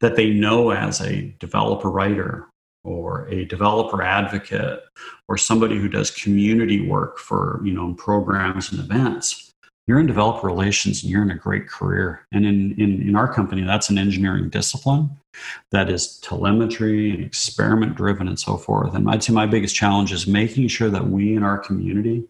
[0.00, 2.48] that they know as a developer writer
[2.82, 4.80] or a developer advocate
[5.28, 9.49] or somebody who does community work for you know programs and events
[9.86, 13.32] you're in developer relations and you're in a great career and in, in, in our
[13.32, 15.10] company that's an engineering discipline
[15.70, 20.12] that is telemetry and experiment driven and so forth and i'd say my biggest challenge
[20.12, 22.24] is making sure that we in our community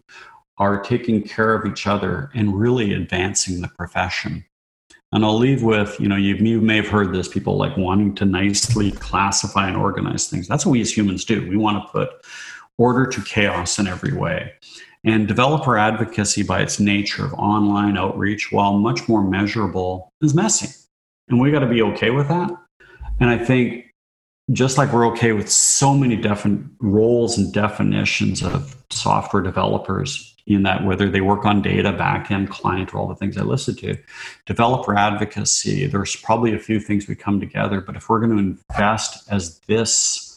[0.61, 4.45] are taking care of each other and really advancing the profession.
[5.11, 8.15] And I'll leave with, you know, you, you may have heard this, people like wanting
[8.17, 10.47] to nicely classify and organize things.
[10.47, 11.49] That's what we as humans do.
[11.49, 12.11] We want to put
[12.77, 14.53] order to chaos in every way.
[15.05, 20.69] And developer advocacy, by its nature of online outreach, while much more measurable, is messy.
[21.29, 22.51] And we got to be okay with that.
[23.19, 23.87] And I think
[24.53, 30.65] just like we're okay with so many different roles and definitions of software developers in
[30.65, 33.97] that whether they work on data, backend, client, or all the things I listed to,
[34.47, 37.81] developer advocacy, there's probably a few things we come together.
[37.81, 40.30] But if we're going to invest as this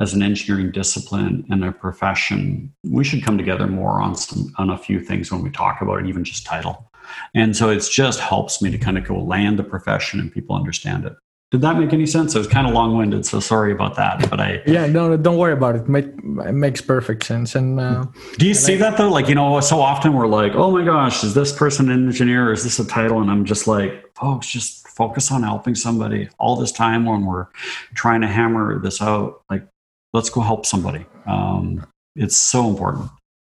[0.00, 4.70] as an engineering discipline and a profession, we should come together more on some on
[4.70, 6.90] a few things when we talk about it, even just title.
[7.34, 10.54] And so it just helps me to kind of go land the profession and people
[10.54, 11.14] understand it.
[11.50, 12.34] Did that make any sense?
[12.34, 14.28] It was kind of long winded, so sorry about that.
[14.28, 15.88] But I yeah, no, don't worry about it.
[15.88, 17.54] It makes perfect sense.
[17.54, 18.04] And uh,
[18.36, 19.08] do you see I, that though?
[19.08, 22.50] Like you know, so often we're like, oh my gosh, is this person an engineer?
[22.50, 23.22] Or is this a title?
[23.22, 26.28] And I'm just like, folks, just focus on helping somebody.
[26.38, 27.46] All this time when we're
[27.94, 29.66] trying to hammer this out, like
[30.12, 31.06] let's go help somebody.
[31.26, 33.10] Um, it's so important.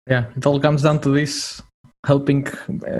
[0.08, 1.62] Yeah, it all comes down to this
[2.06, 2.46] helping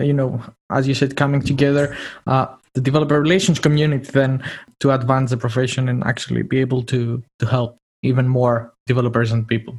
[0.02, 4.42] you know as you said coming together uh, the developer relations community then
[4.80, 9.46] to advance the profession and actually be able to to help even more developers and
[9.46, 9.78] people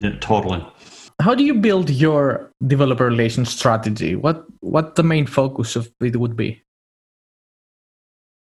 [0.00, 0.60] yeah totally
[1.20, 6.16] how do you build your developer relations strategy what what the main focus of it
[6.16, 6.60] would be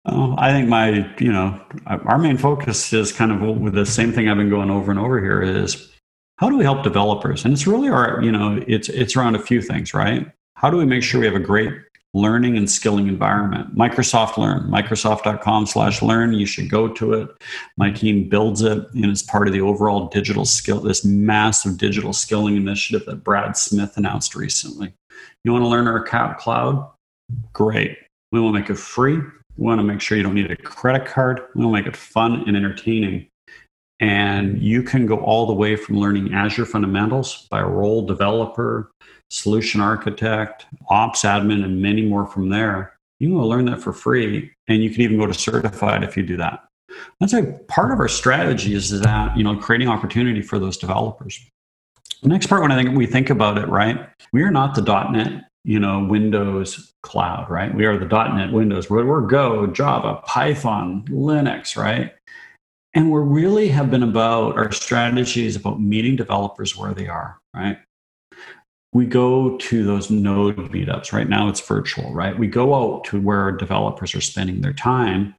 [0.06, 4.12] uh, I think my, you know, our main focus is kind of with the same
[4.12, 5.90] thing I've been going over and over here is
[6.38, 7.44] how do we help developers?
[7.44, 10.26] And it's really our, you know, it's it's around a few things, right?
[10.54, 11.72] How do we make sure we have a great
[12.14, 13.76] learning and skilling environment?
[13.76, 16.32] Microsoft Learn, Microsoft.com slash learn.
[16.32, 17.28] You should go to it.
[17.76, 22.14] My team builds it and it's part of the overall digital skill, this massive digital
[22.14, 24.94] skilling initiative that Brad Smith announced recently.
[25.44, 26.90] You want to learn our cloud?
[27.52, 27.98] Great.
[28.32, 29.20] We will make it free.
[29.60, 31.42] We want to make sure you don't need a credit card.
[31.54, 33.28] We will make it fun and entertaining.
[34.00, 38.90] And you can go all the way from learning Azure fundamentals by role developer,
[39.28, 42.96] solution architect, ops admin, and many more from there.
[43.18, 46.22] You can learn that for free, and you can even go to certified if you
[46.22, 46.64] do that.
[47.20, 51.38] That's a part of our strategy is that you know creating opportunity for those developers.
[52.22, 54.08] The next part, when I think we think about it, right?
[54.32, 57.74] We are not the .NET, you know, Windows cloud, right?
[57.74, 58.88] We are the .NET Windows.
[58.88, 62.14] We're, we're Go, Java, Python, Linux, right?
[62.94, 67.78] And we really have been about our strategies about meeting developers where they are, right?
[68.92, 71.12] We go to those node meetups.
[71.12, 72.36] Right now it's virtual, right?
[72.36, 75.36] We go out to where developers are spending their time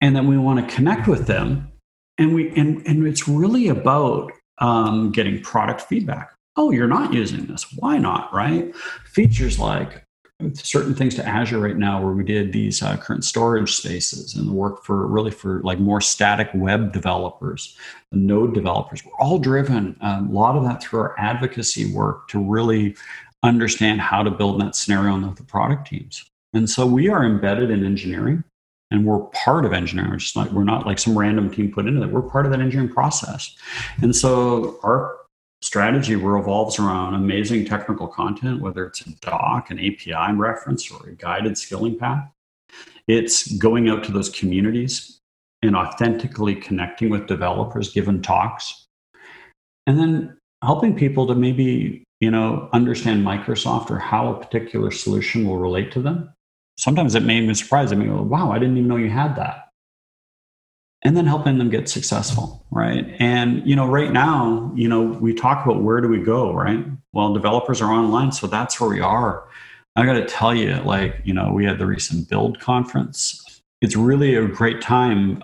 [0.00, 1.70] and then we want to connect with them.
[2.18, 6.32] And we and, and it's really about um, getting product feedback.
[6.56, 7.66] Oh, you're not using this.
[7.76, 8.32] Why not?
[8.32, 8.74] Right?
[9.04, 10.06] Features like
[10.54, 14.50] certain things to Azure right now where we did these uh, current storage spaces and
[14.50, 17.76] work for really for like more static web developers,
[18.10, 19.04] the node developers.
[19.04, 22.96] We're all driven um, a lot of that through our advocacy work to really
[23.42, 26.24] understand how to build that scenario with the product teams.
[26.52, 28.44] And so we are embedded in engineering
[28.90, 30.10] and we're part of engineering.
[30.10, 32.10] We're just like we're not like some random team put into it.
[32.10, 33.54] We're part of that engineering process.
[34.02, 35.16] And so our
[35.62, 41.12] strategy revolves around amazing technical content, whether it's a doc, an API reference, or a
[41.12, 42.28] guided skilling path.
[43.08, 45.20] It's going out to those communities
[45.62, 48.86] and authentically connecting with developers, given talks,
[49.86, 55.46] and then helping people to maybe you know understand Microsoft or how a particular solution
[55.46, 56.32] will relate to them.
[56.78, 57.92] Sometimes it may me surprised.
[57.92, 59.65] I mean, wow, I didn't even know you had that
[61.04, 63.06] and then helping them get successful right?
[63.18, 66.84] And you know right now you know we talk about where do we go right?
[67.12, 69.48] Well developers are online so that's where we are.
[69.96, 73.62] I got to tell you like you know we had the recent build conference.
[73.80, 75.42] It's really a great time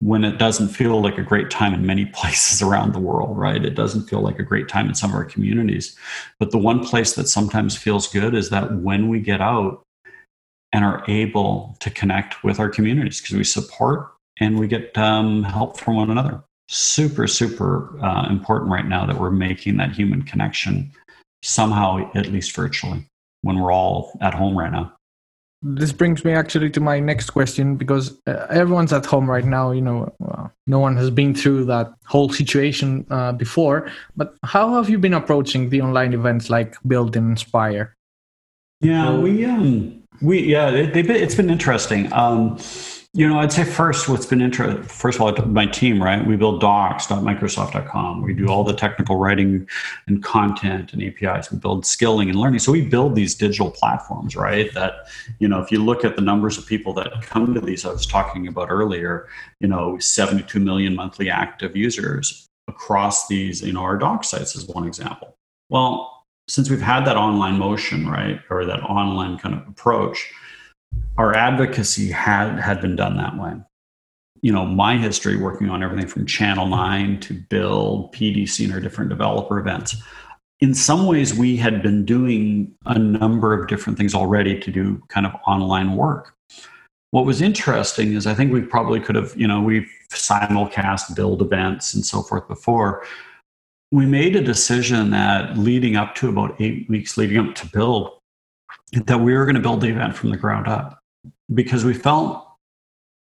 [0.00, 3.64] when it doesn't feel like a great time in many places around the world right?
[3.64, 5.96] It doesn't feel like a great time in some of our communities.
[6.38, 9.82] But the one place that sometimes feels good is that when we get out
[10.72, 14.12] and are able to connect with our communities because we support
[14.42, 16.42] and we get um, help from one another.
[16.68, 20.90] Super, super uh, important right now that we're making that human connection
[21.42, 23.06] somehow, at least virtually,
[23.42, 24.92] when we're all at home right now.
[25.64, 29.70] This brings me actually to my next question because uh, everyone's at home right now.
[29.70, 33.88] You know, uh, no one has been through that whole situation uh, before.
[34.16, 37.94] But how have you been approaching the online events like Build and Inspire?
[38.80, 42.12] Yeah, we um, we yeah, it, has been interesting.
[42.12, 42.58] Um,
[43.14, 46.26] you know, I'd say first, what's been interesting, first of all, my team, right?
[46.26, 48.22] We build docs.microsoft.com.
[48.22, 49.68] We do all the technical writing
[50.06, 51.52] and content and APIs.
[51.52, 52.60] We build skilling and learning.
[52.60, 54.72] So we build these digital platforms, right?
[54.72, 55.08] That,
[55.40, 57.92] you know, if you look at the numbers of people that come to these, I
[57.92, 59.28] was talking about earlier,
[59.60, 64.66] you know, 72 million monthly active users across these, you know, our doc sites is
[64.68, 65.36] one example.
[65.68, 70.32] Well, since we've had that online motion, right, or that online kind of approach,
[71.18, 73.54] our advocacy had had been done that way.
[74.40, 78.80] You know, my history working on everything from Channel 9 to Build, PDC, and our
[78.80, 79.96] different developer events.
[80.60, 85.02] In some ways, we had been doing a number of different things already to do
[85.08, 86.34] kind of online work.
[87.12, 91.42] What was interesting is I think we probably could have, you know, we've simulcast build
[91.42, 93.04] events and so forth before.
[93.92, 98.12] We made a decision that leading up to about eight weeks leading up to build,
[98.92, 100.98] that we were going to build the event from the ground up
[101.52, 102.46] because we felt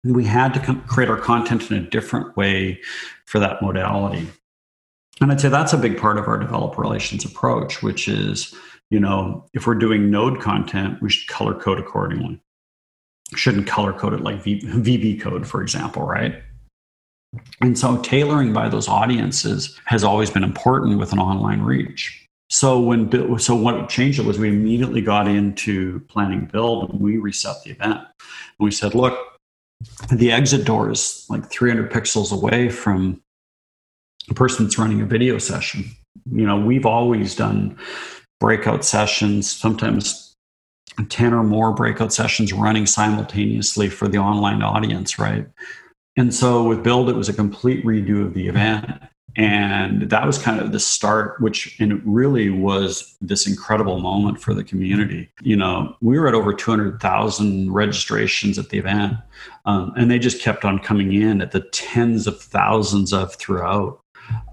[0.04, 2.80] we had to create our content in a different way
[3.26, 4.28] for that modality.
[5.22, 8.54] And I'd say that's a big part of our developer relations approach, which is,
[8.90, 12.40] you know, if we're doing node content, we should color code accordingly.
[13.34, 16.44] Shouldn't color code it like VB code, for example, right?
[17.62, 22.25] And so tailoring by those audiences has always been important with an online reach.
[22.50, 27.18] So when so what changed it was we immediately got into planning build and we
[27.18, 28.00] reset the event.
[28.00, 29.18] And we said, look,
[30.12, 33.22] the exit door is like 300 pixels away from
[34.30, 35.86] a person that's running a video session.
[36.32, 37.78] You know, we've always done
[38.40, 40.34] breakout sessions, sometimes
[41.10, 45.48] 10 or more breakout sessions running simultaneously for the online audience, right?
[46.16, 49.02] And so with Build, it was a complete redo of the event
[49.38, 54.40] And that was kind of the start, which and it really was this incredible moment
[54.40, 55.30] for the community.
[55.42, 59.18] You know, we were at over 200,000 registrations at the event,
[59.66, 64.00] um, and they just kept on coming in at the tens of thousands of throughout.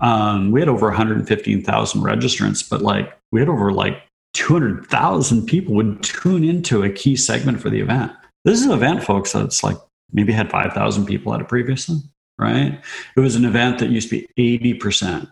[0.00, 4.02] Um, we had over 115,000 registrants, but like we had over like
[4.34, 8.12] 200,000 people would tune into a key segment for the event.
[8.44, 9.76] This is an event, folks, that's like
[10.12, 11.98] maybe had 5,000 people at it previously,
[12.38, 12.80] right?
[13.16, 15.30] It was an event that used to be 80%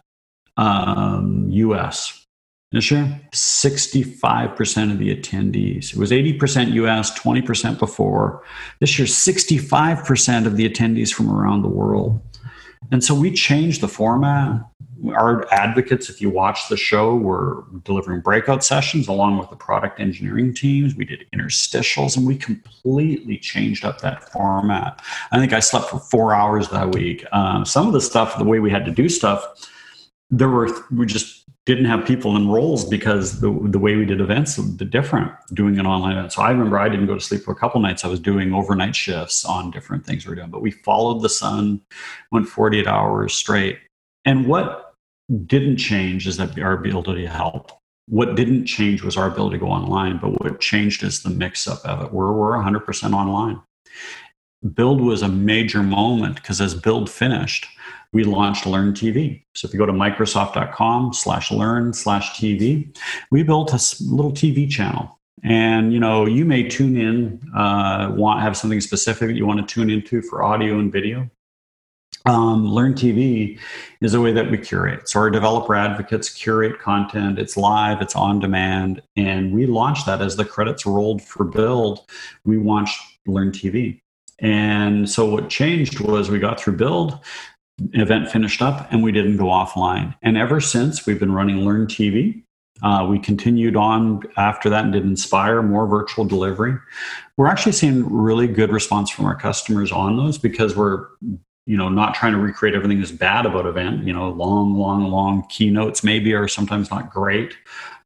[0.57, 2.27] um, US.
[2.73, 5.93] This year, 65% of the attendees.
[5.93, 8.45] It was 80% US, 20% before.
[8.79, 12.21] This year, 65% of the attendees from around the world.
[12.93, 14.63] And so we changed the format.
[15.09, 20.01] Our advocates, if you watch the show, were delivering breakout sessions along with the product
[20.01, 20.95] engineering teams.
[20.95, 25.03] We did interstitials and we completely changed up that format.
[25.33, 27.25] I think I slept for four hours that week.
[27.33, 29.69] Um, some of the stuff, the way we had to do stuff,
[30.31, 34.21] there were, we just didn't have people in roles because the, the way we did
[34.21, 36.33] events was different doing an online event.
[36.33, 38.05] So I remember I didn't go to sleep for a couple nights.
[38.05, 41.29] I was doing overnight shifts on different things we are doing, but we followed the
[41.29, 41.81] sun,
[42.33, 43.79] went 48 hours straight.
[44.25, 44.90] And what
[45.47, 47.73] didn't change is that our ability to help.
[48.07, 51.69] What didn't change was our ability to go online, but what changed is the mix
[51.69, 52.13] up of it.
[52.13, 53.61] We're, we're 100% online.
[54.75, 57.67] Build was a major moment because as Build finished,
[58.13, 59.45] we launched Learn TV.
[59.55, 62.95] So if you go to Microsoft.com slash learn slash TV,
[63.31, 65.19] we built a little TV channel.
[65.43, 69.75] And you know, you may tune in, uh, want have something specific you want to
[69.75, 71.31] tune into for audio and video.
[72.27, 73.59] Um, Learn TV
[74.03, 75.09] is a way that we curate.
[75.09, 77.39] So our developer advocates curate content.
[77.39, 82.01] It's live, it's on demand, and we launched that as the credits rolled for Build.
[82.45, 84.01] We launched Learn TV.
[84.41, 87.19] And so what changed was we got through build,
[87.93, 90.15] event finished up, and we didn't go offline.
[90.23, 92.43] And ever since, we've been running Learn TV.
[92.83, 96.75] Uh, we continued on after that and did Inspire, more virtual delivery.
[97.37, 101.09] We're actually seeing really good response from our customers on those because we're
[101.67, 105.11] you know not trying to recreate everything that's bad about event you know long long
[105.11, 107.57] long keynotes maybe are sometimes not great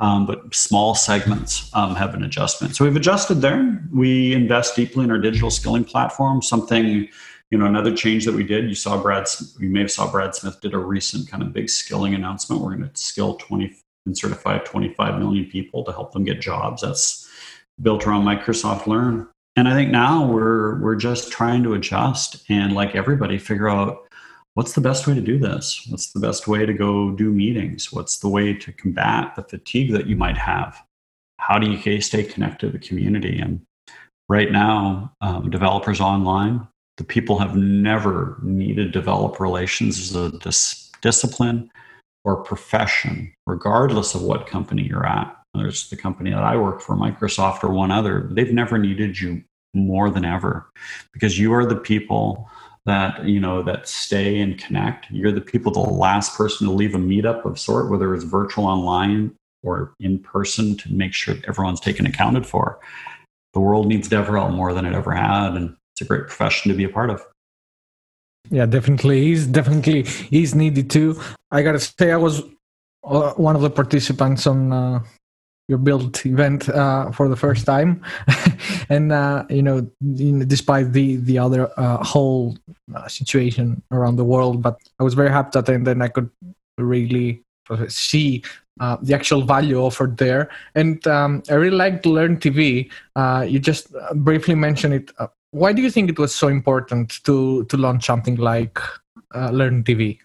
[0.00, 2.74] um, but small segments um, have an adjustment.
[2.74, 3.80] So we've adjusted there.
[3.92, 6.42] We invest deeply in our digital skilling platform.
[6.42, 7.08] Something
[7.50, 9.28] you know another change that we did you saw brad
[9.60, 12.60] you may have saw brad smith did a recent kind of big skilling announcement.
[12.60, 13.74] We're going to skill 20
[14.06, 16.82] and certify 25 million people to help them get jobs.
[16.82, 17.28] That's
[17.80, 22.74] built around microsoft learn and i think now we're we're just trying to adjust and
[22.74, 24.04] like everybody figure out
[24.54, 25.84] what's the best way to do this?
[25.90, 27.92] What's the best way to go do meetings?
[27.92, 30.80] What's the way to combat the fatigue that you might have?
[31.38, 33.38] How do you stay connected to the community?
[33.38, 33.60] And
[34.28, 40.92] right now um, developers online the people have never needed develop relations as a dis-
[41.00, 41.68] discipline
[42.24, 45.36] or profession, regardless of what company you're at.
[45.54, 48.28] There's the company that I work for, Microsoft or one other.
[48.30, 49.42] They've never needed you
[49.72, 50.70] more than ever
[51.12, 52.48] because you are the people
[52.86, 55.10] that you know that stay and connect.
[55.10, 58.66] You're the people, the last person to leave a meetup of sort, whether it's virtual,
[58.66, 62.78] online, or in person, to make sure everyone's taken accounted for.
[63.54, 66.76] The world needs DevRel more than it ever had, and it's a great profession to
[66.76, 67.24] be a part of.
[68.50, 69.22] Yeah, definitely.
[69.22, 71.18] He's definitely he's needed too.
[71.50, 72.42] I gotta say, I was
[73.04, 75.02] uh, one of the participants on uh,
[75.68, 78.02] your build event uh, for the first time,
[78.88, 79.80] and uh, you know,
[80.46, 82.56] despite the the other uh, whole
[82.94, 86.30] uh, situation around the world, but I was very happy to attend, and I could
[86.78, 87.42] really
[87.88, 88.42] see
[88.80, 90.50] uh, the actual value offered there.
[90.74, 92.90] And um, I really like to learn TV.
[93.16, 95.10] Uh, you just briefly mentioned it
[95.52, 98.80] why do you think it was so important to to launch something like
[99.34, 100.18] Learn TV?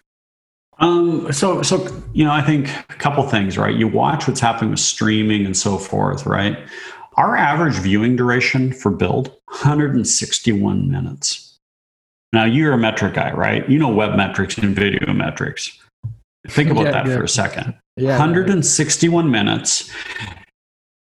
[0.80, 3.74] Um, so, so you know, I think a couple things, right?
[3.74, 6.58] You watch what's happening with streaming and so forth, right?
[7.16, 11.58] Our average viewing duration for build 161 minutes.
[12.32, 13.68] Now, you're a metric guy, right?
[13.68, 15.78] You know web metrics and video metrics.
[16.48, 17.16] Think about yeah, that yeah.
[17.16, 17.74] for a second.
[17.96, 19.90] Yeah, 161 minutes.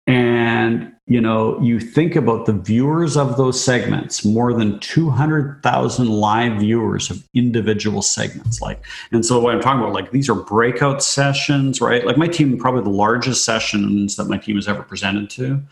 [0.07, 6.61] And you know, you think about the viewers of those segments, more than 200,000 live
[6.61, 8.61] viewers of individual segments.
[8.61, 12.05] Like, and so what I'm talking about, like, these are breakout sessions, right?
[12.05, 15.63] Like, my team, probably the largest sessions that my team has ever presented to,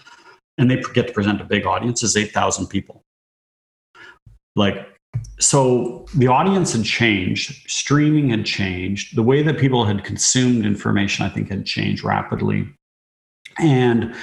[0.57, 3.03] and they get to present a big audience, is 8,000 people.
[4.55, 4.89] Like,
[5.39, 11.26] so the audience had changed, streaming had changed, the way that people had consumed information,
[11.26, 12.66] I think, had changed rapidly.
[13.59, 14.14] And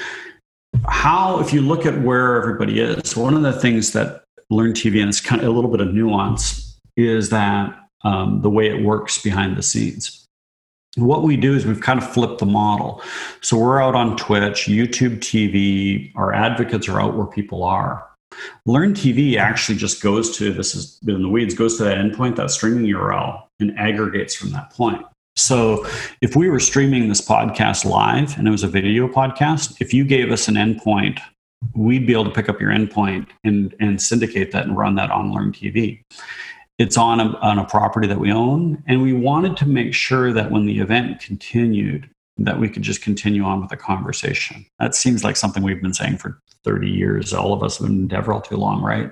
[0.87, 4.99] how, if you look at where everybody is, one of the things that Learn TV,
[4.99, 8.83] and it's kind of a little bit of nuance, is that um, the way it
[8.83, 10.25] works behind the scenes.
[10.95, 13.01] What we do is we've kind of flipped the model.
[13.41, 18.07] So we're out on Twitch, YouTube TV, our advocates are out where people are.
[18.65, 22.35] Learn TV actually just goes to this is in the weeds, goes to that endpoint,
[22.35, 25.03] that streaming URL, and aggregates from that point.
[25.35, 25.85] So
[26.21, 30.05] if we were streaming this podcast live and it was a video podcast, if you
[30.05, 31.19] gave us an endpoint,
[31.75, 35.09] we'd be able to pick up your endpoint and, and syndicate that and run that
[35.11, 36.01] on Learn TV.
[36.77, 40.33] It's on a, on a property that we own, and we wanted to make sure
[40.33, 44.65] that when the event continued, that we could just continue on with the conversation.
[44.79, 47.31] That seems like something we've been saying for 30 years.
[47.31, 49.11] All of us have been in DevRel too long, right?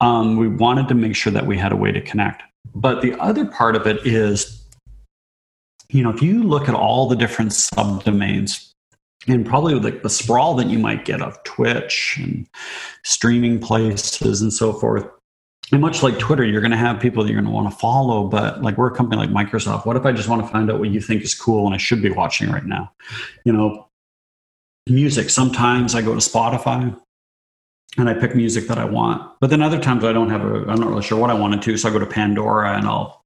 [0.00, 2.42] Um, we wanted to make sure that we had a way to connect.
[2.74, 4.57] But the other part of it is,
[5.90, 8.72] you know, if you look at all the different subdomains
[9.26, 12.46] and probably like the sprawl that you might get of Twitch and
[13.04, 15.06] streaming places and so forth,
[15.70, 17.76] and much like Twitter, you're going to have people that you're going to want to
[17.76, 18.26] follow.
[18.26, 19.84] But like we're a company like Microsoft.
[19.84, 21.78] What if I just want to find out what you think is cool and I
[21.78, 22.90] should be watching right now?
[23.44, 23.88] You know,
[24.86, 25.28] music.
[25.28, 26.98] Sometimes I go to Spotify
[27.98, 29.38] and I pick music that I want.
[29.40, 31.60] But then other times I don't have a, I'm not really sure what I wanted
[31.62, 31.76] to.
[31.76, 33.17] So I go to Pandora and I'll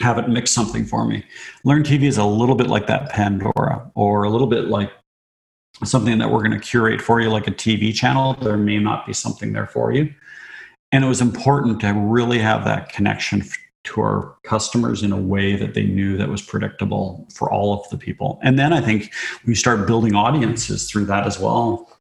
[0.00, 1.24] have it mix something for me.
[1.64, 4.90] Learn TV is a little bit like that Pandora or a little bit like
[5.84, 8.34] something that we're going to curate for you, like a TV channel.
[8.34, 10.12] There may not be something there for you.
[10.92, 13.42] And it was important to really have that connection
[13.84, 17.88] to our customers in a way that they knew that was predictable for all of
[17.90, 18.38] the people.
[18.42, 19.12] And then I think
[19.46, 21.95] we start building audiences through that as well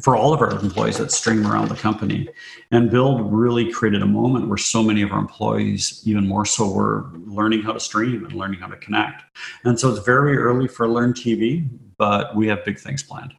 [0.00, 2.28] for all of our employees that stream around the company.
[2.70, 6.70] And Build really created a moment where so many of our employees, even more so,
[6.70, 9.22] were learning how to stream and learning how to connect.
[9.64, 13.34] And so it's very early for Learn TV, but we have big things planned.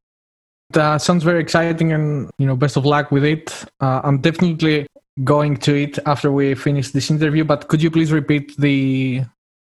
[0.71, 3.65] That sounds very exciting, and you know, best of luck with it.
[3.81, 4.87] Uh, I'm definitely
[5.23, 7.43] going to it after we finish this interview.
[7.43, 9.23] But could you please repeat the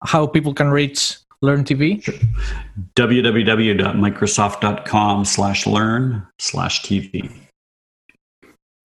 [0.04, 2.02] how people can reach Learn TV?
[2.02, 2.14] Sure.
[2.94, 7.24] www.microsoft.com slash learn slash TV.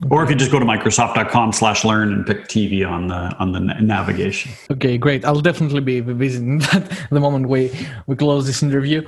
[0.04, 0.10] Okay.
[0.10, 3.52] Or if you just go to Microsoft.com slash learn and pick TV on the on
[3.52, 4.52] the navigation.
[4.72, 5.24] Okay, great.
[5.24, 7.72] I'll definitely be visiting that the moment we,
[8.08, 9.08] we close this interview.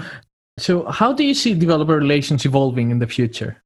[0.59, 3.63] So, how do you see developer relations evolving in the future?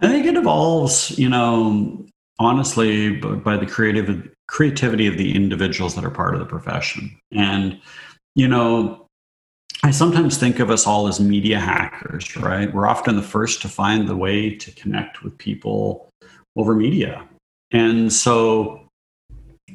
[0.00, 2.04] I think it evolves, you know,
[2.40, 7.16] honestly, by the creative creativity of the individuals that are part of the profession.
[7.30, 7.80] And,
[8.34, 9.06] you know,
[9.82, 12.72] I sometimes think of us all as media hackers, right?
[12.72, 16.08] We're often the first to find the way to connect with people
[16.56, 17.28] over media.
[17.70, 18.88] And so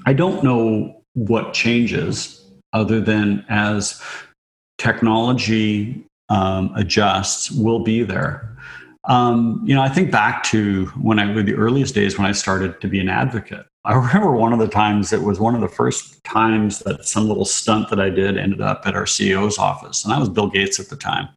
[0.06, 2.44] I don't know what changes
[2.74, 4.02] other than as
[4.78, 8.58] technology um, adjusts will be there.
[9.06, 12.80] Um, you know, I think back to when I, the earliest days when I started
[12.82, 13.66] to be an advocate.
[13.86, 17.28] I remember one of the times it was one of the first times that some
[17.28, 20.50] little stunt that I did ended up at our CEO's office, and that was Bill
[20.50, 21.30] Gates at the time.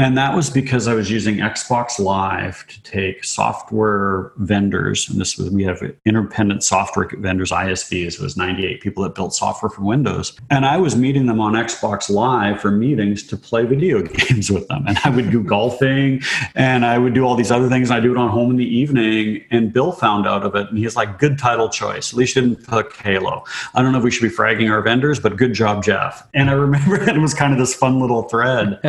[0.00, 5.36] And that was because I was using Xbox Live to take software vendors, and this
[5.36, 8.14] was we have independent software vendors, ISVs.
[8.14, 11.52] It was 98 people that built software for Windows, and I was meeting them on
[11.52, 14.86] Xbox Live for meetings to play video games with them.
[14.88, 16.22] And I would do golfing,
[16.54, 17.90] and I would do all these other things.
[17.90, 19.44] And I do it on home in the evening.
[19.50, 22.14] And Bill found out of it, and he's like, "Good title choice.
[22.14, 23.44] At least you didn't pick Halo.
[23.74, 26.48] I don't know if we should be fragging our vendors, but good job, Jeff." And
[26.48, 28.80] I remember it was kind of this fun little thread,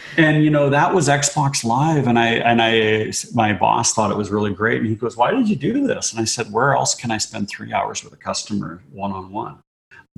[0.16, 4.10] and you know know, that was Xbox Live, and I and I my boss thought
[4.10, 6.50] it was really great, and he goes, "Why did you do this?" And I said,
[6.50, 9.58] "Where else can I spend three hours with a customer one on one?"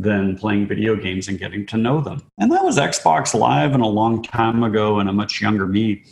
[0.00, 2.22] than playing video games and getting to know them.
[2.38, 6.04] And that was Xbox Live and a long time ago and a much younger me.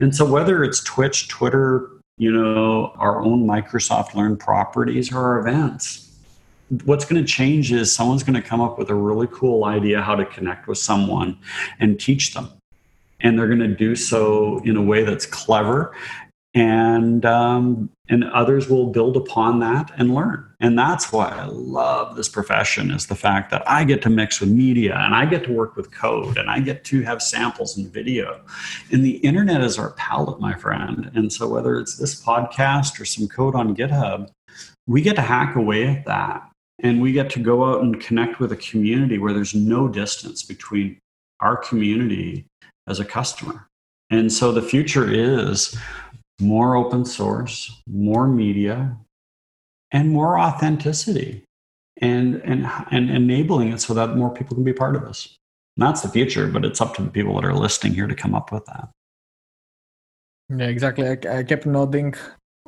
[0.00, 5.40] And so whether it's Twitch, Twitter, you know, our own Microsoft Learn properties or our
[5.40, 6.10] events,
[6.86, 10.00] what's going to change is someone's going to come up with a really cool idea
[10.00, 11.36] how to connect with someone
[11.80, 12.48] and teach them
[13.24, 15.92] and they're going to do so in a way that's clever.
[16.54, 20.48] And um, and others will build upon that and learn.
[20.60, 24.40] And that's why i love this profession is the fact that i get to mix
[24.40, 27.76] with media and i get to work with code and i get to have samples
[27.76, 28.40] and video.
[28.92, 31.10] And the internet is our palette my friend.
[31.14, 34.30] And so whether it's this podcast or some code on github
[34.86, 36.50] we get to hack away at that.
[36.80, 40.42] And we get to go out and connect with a community where there's no distance
[40.42, 40.98] between
[41.40, 42.46] our community
[42.86, 43.68] as a customer.
[44.10, 45.76] And so the future is
[46.40, 48.96] more open source, more media,
[49.92, 51.44] and more authenticity
[52.00, 55.36] and, and, and enabling it so that more people can be part of this.
[55.76, 58.14] And that's the future, but it's up to the people that are listening here to
[58.14, 58.88] come up with that.
[60.48, 61.08] Yeah, exactly.
[61.08, 62.14] I, I kept nodding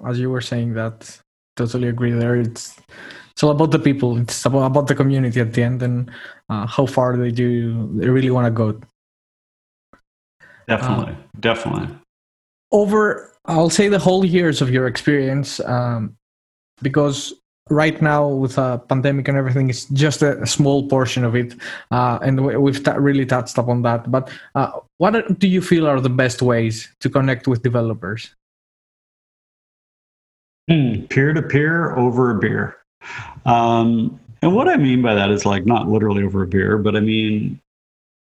[0.04, 1.20] as you were saying that
[1.56, 2.36] totally agree there.
[2.36, 2.78] It's
[3.32, 4.16] it's all about the people.
[4.16, 6.10] It's about, about the community at the end and
[6.48, 8.80] uh, how far they do they really want to go.
[10.68, 11.88] Definitely, um, definitely.
[12.72, 16.16] Over, I'll say the whole years of your experience, um,
[16.82, 17.32] because
[17.68, 21.52] right now with a pandemic and everything it's just a, a small portion of it
[21.90, 24.08] uh, and we've t- really touched upon that.
[24.08, 28.32] But uh, what do you feel are the best ways to connect with developers?
[30.70, 32.76] Hmm, peer-to-peer over a beer.
[33.44, 36.96] Um, and what i mean by that is like not literally over a beer but
[36.96, 37.60] i mean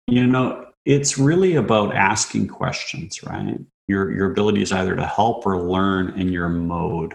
[0.06, 3.58] you know it's really about asking questions right
[3.88, 7.14] your your ability is either to help or learn in your mode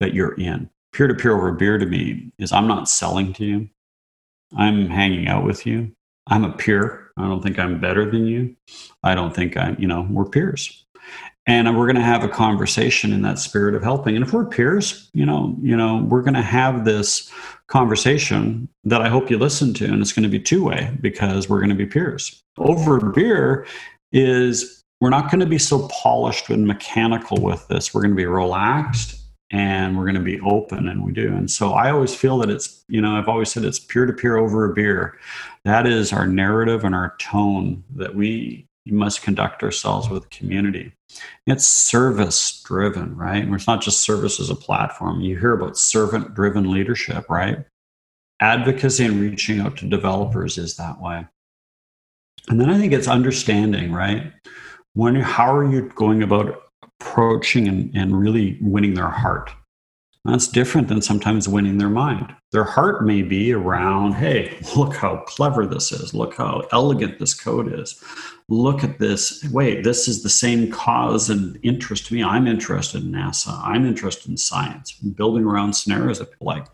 [0.00, 3.44] that you're in peer to peer over beer to me is I'm not selling to
[3.44, 3.68] you.
[4.56, 5.92] I'm hanging out with you.
[6.26, 7.10] I'm a peer.
[7.16, 8.56] I don't think I'm better than you.
[9.02, 10.84] I don't think I'm, you know, we're peers.
[11.50, 14.14] And we're going to have a conversation in that spirit of helping.
[14.14, 17.28] And if we're peers, you know, you know, we're going to have this
[17.66, 21.48] conversation that I hope you listen to, and it's going to be two way because
[21.48, 22.40] we're going to be peers.
[22.56, 23.66] Over a beer
[24.12, 27.92] is we're not going to be so polished and mechanical with this.
[27.92, 29.20] We're going to be relaxed
[29.50, 32.48] and we're going to be open and we do and so i always feel that
[32.48, 35.18] it's you know i've always said it's peer to peer over a beer
[35.64, 40.92] that is our narrative and our tone that we must conduct ourselves with community
[41.46, 43.42] it's service driven right?
[43.42, 45.20] And it's not just service as a platform.
[45.20, 47.64] You hear about servant driven leadership right?
[48.40, 51.26] Advocacy and reaching out to developers is that way.
[52.48, 54.32] And then i think it's understanding right?
[54.94, 59.50] When how are you going about approaching and, and really winning their heart.
[60.26, 62.34] That's different than sometimes winning their mind.
[62.52, 66.12] Their heart may be around, hey, look how clever this is.
[66.12, 68.02] Look how elegant this code is.
[68.50, 69.42] Look at this.
[69.50, 72.22] Wait, this is the same cause and interest to me.
[72.22, 73.58] I'm interested in NASA.
[73.64, 76.66] I'm interested in science, building around scenarios that people like.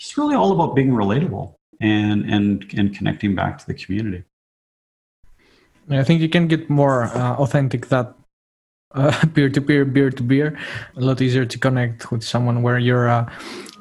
[0.00, 4.24] It's really all about being relatable and, and, and connecting back to the community.
[5.88, 8.14] I think you can get more uh, authentic that
[9.34, 10.58] peer to peer, beer to beer,
[10.96, 13.30] a lot easier to connect with someone where you're uh,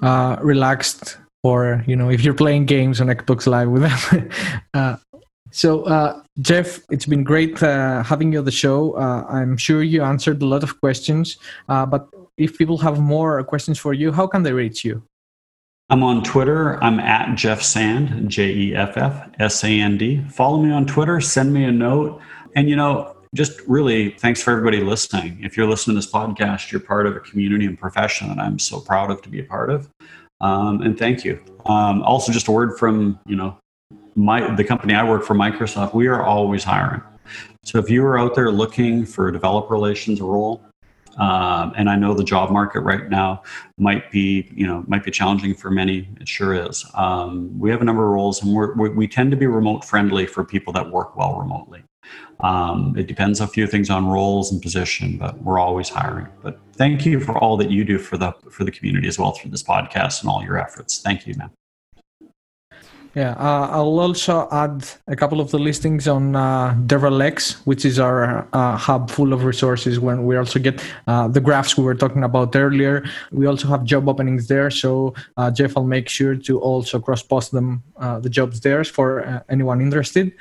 [0.02, 4.30] uh, relaxed, or you know, if you're playing games on Xbox Live with them.
[4.74, 4.98] uh,
[5.52, 8.94] so, uh, Jeff, it's been great uh, having you on the show.
[8.94, 11.38] Uh, I'm sure you answered a lot of questions,
[11.68, 12.08] but
[12.38, 15.02] if people have more questions for you, how can they reach you?
[15.90, 16.82] I'm on Twitter.
[16.84, 20.24] I'm at Jeff Sand, J E F F S A N D.
[20.30, 22.22] Follow me on Twitter, send me a note.
[22.56, 25.40] And you know, just really thanks for everybody listening.
[25.44, 28.58] If you're listening to this podcast, you're part of a community and profession that I'm
[28.58, 29.90] so proud of to be a part of.
[30.42, 31.40] Um, and thank you.
[31.66, 33.58] Um, also, just a word from you know
[34.16, 35.94] my the company I work for, Microsoft.
[35.94, 37.04] We are always hiring.
[37.64, 40.64] So if you are out there looking for a developer relations role,
[41.18, 43.44] um, and I know the job market right now
[43.78, 46.08] might be, you know, might be challenging for many.
[46.20, 46.86] It sure is.
[46.96, 50.26] Um, we have a number of roles, and we're, we tend to be remote friendly
[50.26, 51.84] for people that work well remotely.
[52.42, 56.28] Um, it depends a few things on roles and position, but we're always hiring.
[56.42, 59.32] But thank you for all that you do for the for the community as well
[59.32, 61.02] through this podcast and all your efforts.
[61.02, 61.52] Thank you, man.
[63.16, 67.98] Yeah, uh, I'll also add a couple of the listings on uh, DevRelX, which is
[67.98, 70.00] our uh, hub full of resources.
[70.00, 73.84] When we also get uh, the graphs we were talking about earlier, we also have
[73.84, 74.70] job openings there.
[74.70, 78.84] So uh, Jeff, I'll make sure to also cross post them uh, the jobs there
[78.84, 80.32] for uh, anyone interested.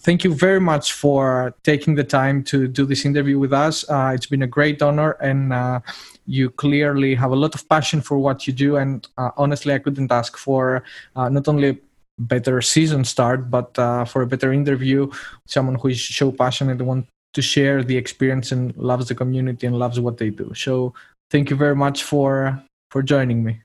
[0.00, 3.84] thank you very much for taking the time to do this interview with us.
[3.90, 5.82] it's been a great honor, and
[6.28, 8.76] you clearly have a lot of passion for what you do.
[8.76, 9.06] And
[9.36, 10.82] honestly, I couldn't ask for
[11.14, 11.78] not only
[12.18, 15.10] better season start, but uh, for a better interview,
[15.46, 19.66] someone who is so passionate and want to share the experience and loves the community
[19.66, 20.52] and loves what they do.
[20.54, 20.94] So
[21.30, 23.60] thank you very much for for joining me.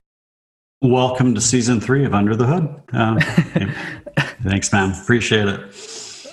[0.82, 2.82] Welcome to season three of Under the Hood.
[2.92, 3.20] Uh,
[4.42, 4.90] thanks, man.
[5.00, 5.72] Appreciate it.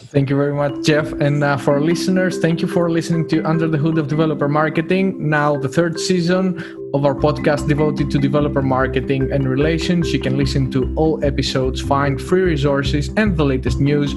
[0.09, 1.11] Thank you very much, Jeff.
[1.13, 4.49] And uh, for our listeners, thank you for listening to Under the Hood of Developer
[4.49, 5.29] Marketing.
[5.29, 6.57] Now, the third season
[6.93, 10.11] of our podcast devoted to developer marketing and relations.
[10.11, 14.13] You can listen to all episodes, find free resources and the latest news,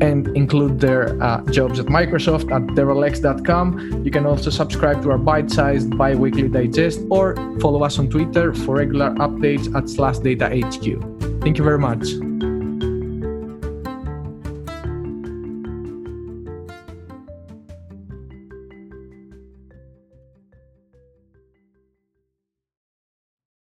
[0.00, 4.04] and include their uh, jobs at Microsoft at DevRelX.com.
[4.04, 8.10] You can also subscribe to our bite sized bi weekly digest or follow us on
[8.10, 11.42] Twitter for regular updates at SlashData HQ.
[11.42, 12.55] Thank you very much.